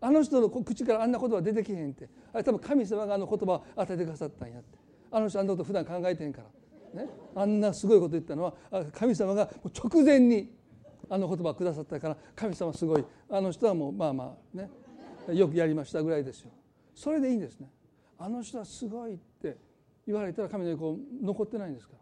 [0.00, 2.08] あの人の口からあんな言葉出てきへんって。
[2.32, 4.78] あれ多分神様があの言葉を与えてくださったんやって。
[5.10, 6.42] あの人あんなこと普段考えてへんか
[6.94, 8.54] ら、ね、あんなすごいこと言ったのは
[8.92, 10.52] 神様が直前に
[11.08, 13.04] あの言葉をくださったから神様すごい。
[13.28, 14.70] あの人はもうまあまあね？
[15.32, 16.50] よくやりましたぐらいですよ。
[16.94, 17.70] それでいいんですね。
[18.18, 19.56] あの人はすごいって
[20.06, 22.00] 言われたら神の横残ってないんですから。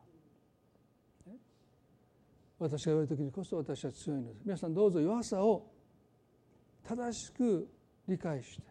[2.58, 4.42] 私が言われる時にこそ私は強いのです。
[4.44, 5.70] 皆さんどうぞ弱さを
[6.82, 7.68] 正しく
[8.08, 8.62] 理解して。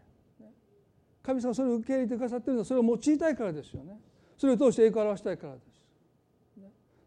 [1.23, 3.99] 神様それを受け入れてくださっているのはそれを用いたいからですよね。
[4.37, 5.65] それを通して栄光を表したいからです。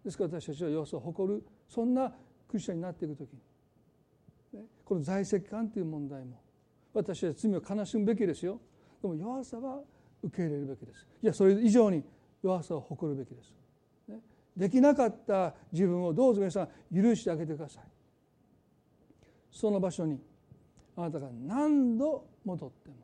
[0.04, 2.10] ですから私たちは弱さを誇るそんな
[2.48, 3.40] クリスチャンになっていく時に。
[4.84, 6.42] この在籍感という問題も
[6.92, 8.60] 私は罪を悲しむべきですよ。
[9.02, 9.80] でも弱さは
[10.22, 11.06] 受け入れるべきです。
[11.22, 12.02] いやそれ以上に
[12.42, 13.52] 弱さを誇るべきです、
[14.08, 14.18] ね、
[14.56, 17.84] できなかった自分をどうぞ皆さん許してあげてください。
[19.52, 20.20] その場所に
[20.96, 22.96] あなたが何度戻っても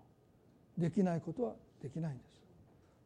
[0.76, 2.43] できないことはできないんです。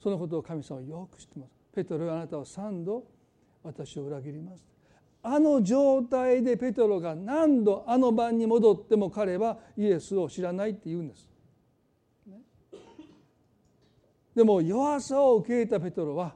[0.03, 1.53] そのことを神様はよく知ってます。
[1.75, 3.05] ペトロあなたは3度
[3.63, 4.65] 私を裏切ります。
[5.23, 11.29] あの状態でペトロが何度あの晩に戻っても彼はイエスを知らないって言うんです。
[14.35, 16.35] でも弱さを受け入れたペトロは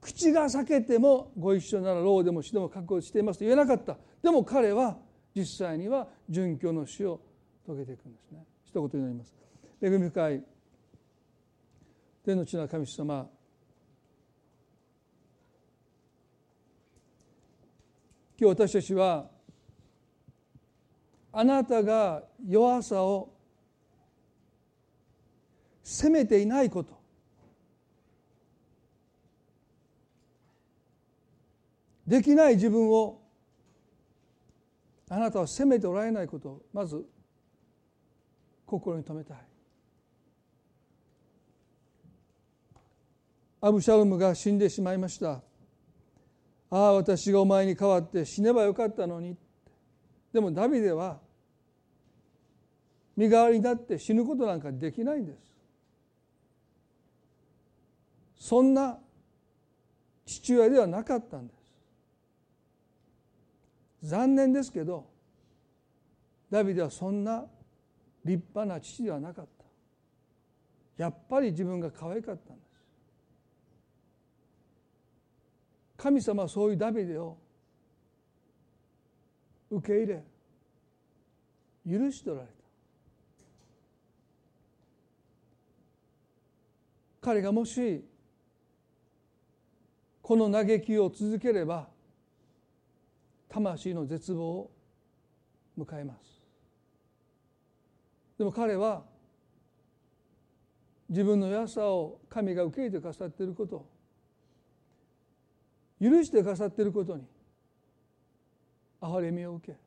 [0.00, 3.96] 口が裂けてもご一緒なら老でも死でも覚悟していますと言えなかった。
[4.22, 4.98] でも彼は
[5.34, 7.20] 実際には殉教の死を
[7.64, 8.30] 遂げていくんです。
[8.32, 9.34] ね一言になります。
[9.80, 10.42] 恵み深い。
[12.24, 13.28] 天の地の神様
[18.44, 19.30] 今日私たちは
[21.32, 23.32] あなたが弱さを
[25.82, 26.92] 責めていないこと。
[32.06, 33.22] できない自分を
[35.08, 37.02] あなたは責めておられないことをまず
[38.66, 39.38] 心に留めたい。
[43.62, 45.40] アブシャロムが死んでしまいました。
[46.70, 49.36] ああ私がお前に代わって死ねばよかったのに
[50.32, 51.18] でもダビデは
[53.16, 55.38] 身代わりになって死ぬことなんかできないんです。
[58.36, 58.98] そんな
[60.26, 61.54] 父親ではなかったんで
[64.02, 64.08] す。
[64.08, 65.06] 残念ですけど
[66.50, 67.46] ダビデはそんな
[68.24, 69.46] 立派な父ではなかっ
[70.96, 71.02] た。
[71.02, 72.63] やっぱり自分が可愛かったんです
[76.04, 77.38] 神様はそういうダビデを
[79.70, 82.52] 受け入れ許しておられた。
[87.22, 88.04] 彼がもし
[90.20, 91.88] この嘆きを続ければ
[93.48, 94.70] 魂の絶望を
[95.78, 96.42] 迎えます。
[98.36, 99.04] でも彼は
[101.08, 103.93] 自分の弱さを神が受け入れてくださっていること
[106.00, 107.24] 許してくださっていることに
[109.00, 109.78] 憐れみを受け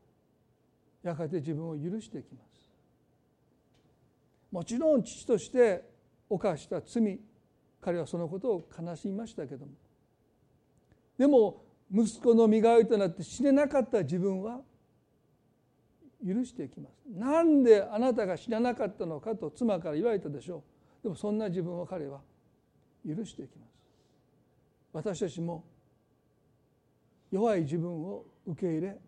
[1.02, 2.48] やがて自分を許していきます。
[4.50, 5.84] もちろん父として
[6.28, 7.20] 犯した罪
[7.80, 9.72] 彼はそのことを悲しみましたけども。
[11.16, 14.60] でも息子の身代わりとなって死ねなかった自分は
[16.26, 17.04] 許していきます。
[17.06, 20.64] なんであなたが死ななかったのかと妻から言われたでしょ
[21.00, 21.02] う。
[21.02, 22.20] でもそんな自分を彼は
[23.06, 23.70] 許していきます。
[24.92, 25.64] 私たちも
[27.30, 28.98] 弱い自分を受け入れ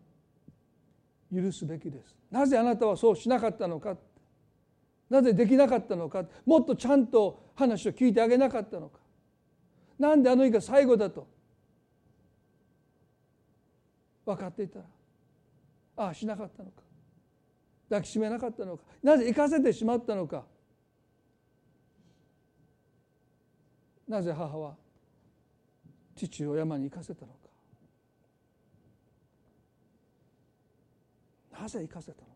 [1.42, 2.16] 許すべきです。
[2.30, 3.96] なぜあなたはそうしなかったのか？
[5.08, 6.24] なぜできなかったのか？
[6.44, 8.98] もっとちゃんと話を聞いてあげなかったのか？
[9.98, 11.26] なんであの日が最後だと？
[14.26, 14.84] 分かっていたら
[15.96, 16.82] ああしなかったのか？
[17.88, 18.84] 抱きしめなかったのか？
[19.02, 20.44] なぜ行かせてしまったのか？
[24.06, 24.74] なぜ母は
[26.16, 27.39] 父を山に行かせたのか？
[31.60, 32.34] なぜ行かせたのか。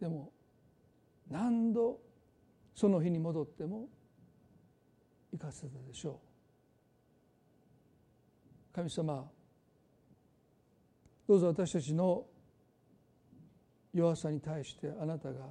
[0.00, 0.30] でも
[1.30, 1.98] 何度
[2.74, 3.88] その日に戻っても
[5.32, 6.20] 行かせたでしょ
[8.72, 8.74] う。
[8.74, 9.26] 神様
[11.26, 12.26] どうぞ私たちの
[13.94, 15.46] 弱さに対してあなたが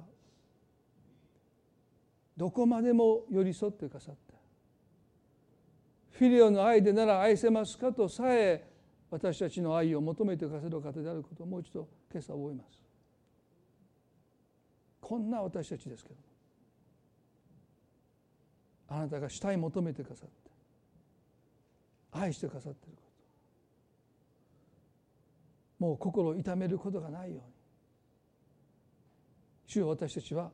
[2.36, 4.34] どこまでも寄り添ってくださった
[6.12, 8.69] フィリオの愛でなら愛せますかとさえ
[9.10, 12.82] 私たちの愛を求めてくださる方であることをもう一度今朝覚えます。
[15.00, 16.16] こんな私たちですけど
[18.88, 20.34] あなたが死体求めてくださって
[22.12, 23.02] 愛してくださっているこ
[25.78, 27.42] ともう心を痛めることがないように
[29.66, 30.50] 主よ私たちは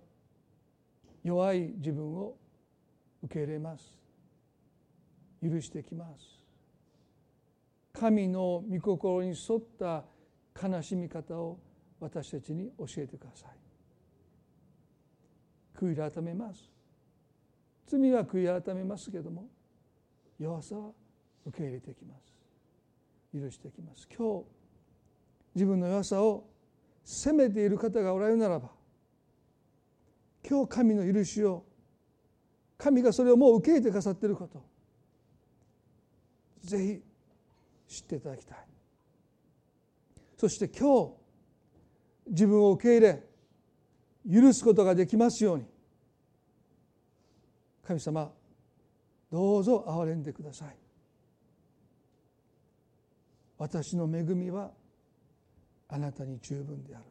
[1.22, 2.36] 弱い自分を
[3.22, 3.98] 受け入れます。
[5.42, 6.35] 許してきます。
[7.98, 10.04] 神の御心に沿った
[10.60, 11.58] 悲しみ方を
[11.98, 13.50] 私たちに教えてください。
[15.78, 16.70] 悔い改めます。
[17.86, 19.46] 罪は悔い改めますけども
[20.38, 20.90] 弱さは
[21.46, 22.34] 受け入れてきます。
[23.34, 24.06] 許してきます。
[24.14, 24.44] 今日
[25.54, 26.44] 自分の弱さを
[27.02, 28.70] 責めている方がおられるならば
[30.46, 31.64] 今日神の許しを
[32.76, 34.62] 神がそれをもう受け入れてくださっていること
[36.62, 37.15] ぜひ
[37.88, 38.58] 知っていただきたい。
[40.36, 41.12] そして今日
[42.28, 43.22] 自分を受け入れ
[44.42, 45.64] 許すことができますように。
[47.86, 48.32] 神様
[49.30, 50.76] どうぞ憐れんでください。
[53.58, 54.70] 私の恵みは
[55.88, 57.04] あなたに十分である。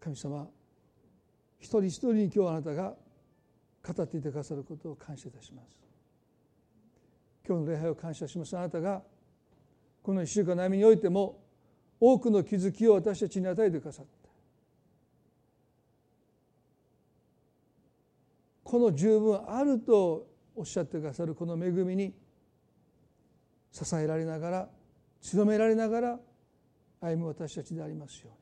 [0.00, 0.48] 神様
[1.58, 2.94] 一人一人に今日あなたが
[3.86, 5.83] 語っていてくださることを感謝いたします。
[7.46, 8.56] 今日の礼拝を感謝します。
[8.56, 9.02] あなたが
[10.02, 11.42] この一週間の歩みにおいても
[12.00, 14.12] 多くの気づきを私たちに与えてくださった。
[18.62, 20.26] この十分あると
[20.56, 22.14] おっしゃってくださるこの恵みに
[23.70, 24.68] 支えられながら
[25.20, 26.18] 強められながら
[27.00, 28.38] 歩む私たちでありますように。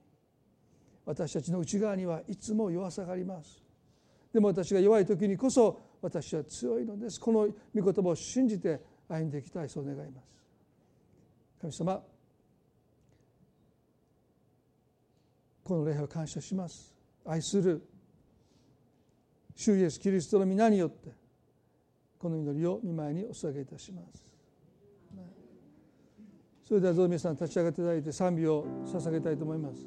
[1.05, 3.61] 私たちの内側にはいつも弱さがあります。
[4.32, 7.20] でも私が弱い時にこそ私は強いのです。
[7.20, 8.80] この御言葉を信じて
[9.12, 10.32] 歩んでいきたいそう願います。
[11.60, 12.02] 神様
[15.62, 16.94] この礼拝を感謝します。
[17.24, 17.86] 愛する
[19.54, 21.10] 主イエスキリストの皆によって
[22.18, 24.26] この祈りを見舞いにお捧げいたします。
[26.66, 29.86] それではどうぞ皆さん立ち上がっていただいて賛美を捧げたいと思います。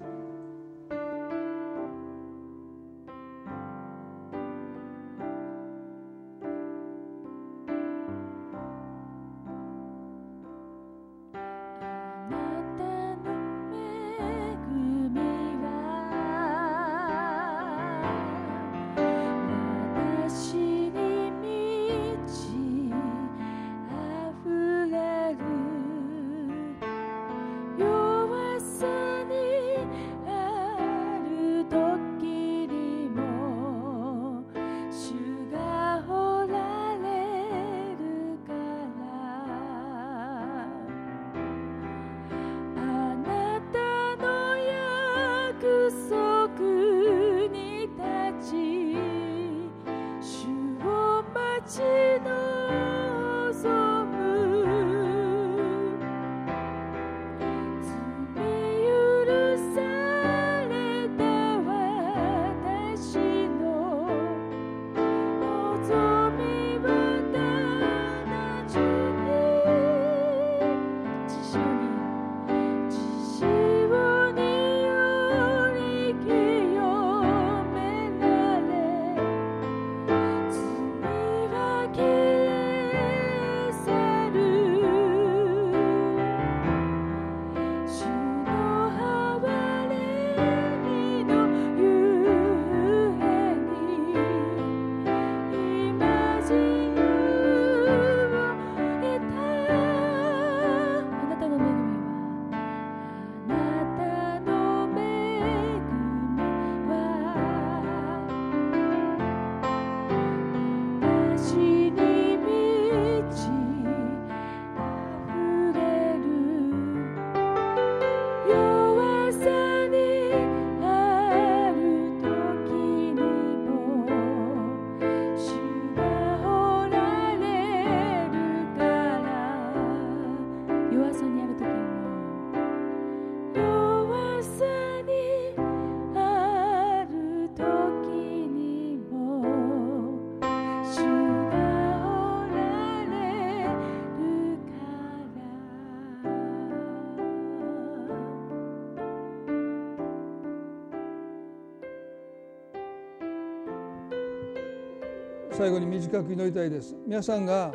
[155.57, 156.93] 最後に短く祈りたいです。
[157.07, 157.71] 皆さんが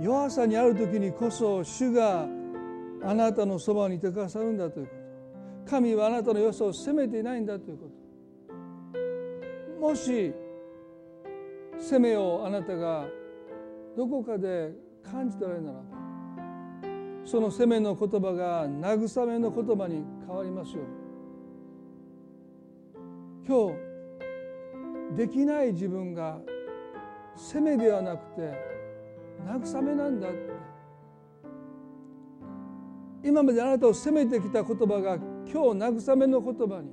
[0.00, 2.26] 弱さにある時にこそ主が
[3.04, 4.92] あなたのそばにいてくださるんだというこ
[5.66, 5.70] と。
[5.70, 7.90] 神はあなたの弱さを責めていないんだというこ
[9.78, 9.86] と。
[9.86, 10.32] もし
[11.78, 13.04] 責めをあなたが
[13.94, 14.72] どこかで
[15.02, 15.84] 感じておられるならば
[17.26, 20.92] その責めの言葉が慰めの言葉に変わりますように。
[23.46, 23.91] 今日
[25.16, 26.38] できない自分が
[27.36, 28.52] 責めではなくて
[29.46, 30.72] 慰めなんだって。
[33.24, 35.14] 今まであなたを責めてきた言葉が
[35.46, 36.90] 今日慰めの言葉に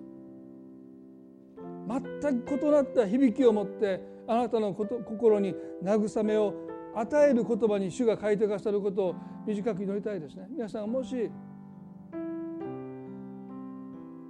[2.22, 6.54] 全く異なった響きを持ってあなたの心に慰めを
[6.96, 9.16] 与える言葉に主が書いてくださることを
[9.48, 10.48] 短く祈りたいですね。
[10.52, 11.32] 皆さんもし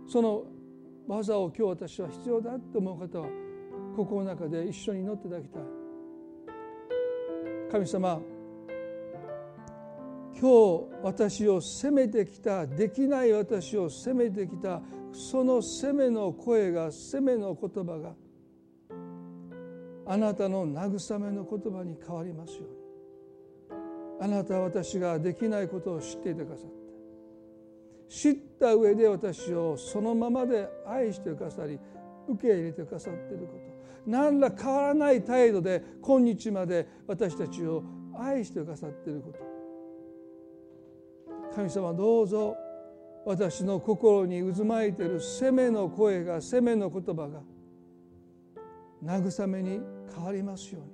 [0.08, 0.44] その
[1.06, 3.28] 技を今日私は必要だと思う方は
[3.96, 5.62] 心の中で一緒に祈っていただきたい。
[7.72, 8.20] 神様
[10.40, 14.82] 今日私を責めてきたできない私を責めてきた
[15.12, 18.14] その責めの声が責めの言葉が
[20.08, 22.80] あなたの慰めの言葉に変わりますように。
[24.22, 26.80] あなたは私ができないことを知っていてくださって。
[28.10, 31.80] 知った上で私をそのままで愛してくださり
[32.28, 33.69] 受け入れてくださっていること。
[34.10, 37.84] 何ら変わらない態度で今日まで私たちを
[38.18, 39.40] 愛してくださっていること。
[41.56, 42.56] 神様どうぞ
[43.26, 47.42] 私の心に渦巻いている責めの声が責めの言葉が
[49.04, 49.80] 慰めに
[50.16, 50.90] 変わりますように。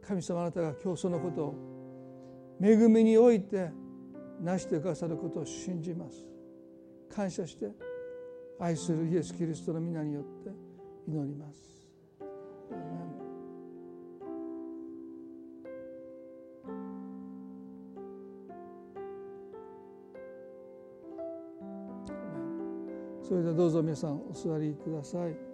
[0.00, 1.54] 神様あなたが今日そのことを
[2.62, 3.70] 恵みにおいて
[4.40, 6.24] 成してくださることを信じます。
[7.14, 7.66] 感謝して
[8.58, 10.69] 愛するイエス・キリストの皆によって
[11.10, 11.58] 祈ります。
[23.22, 25.49] それではどうぞ皆さんお座りください。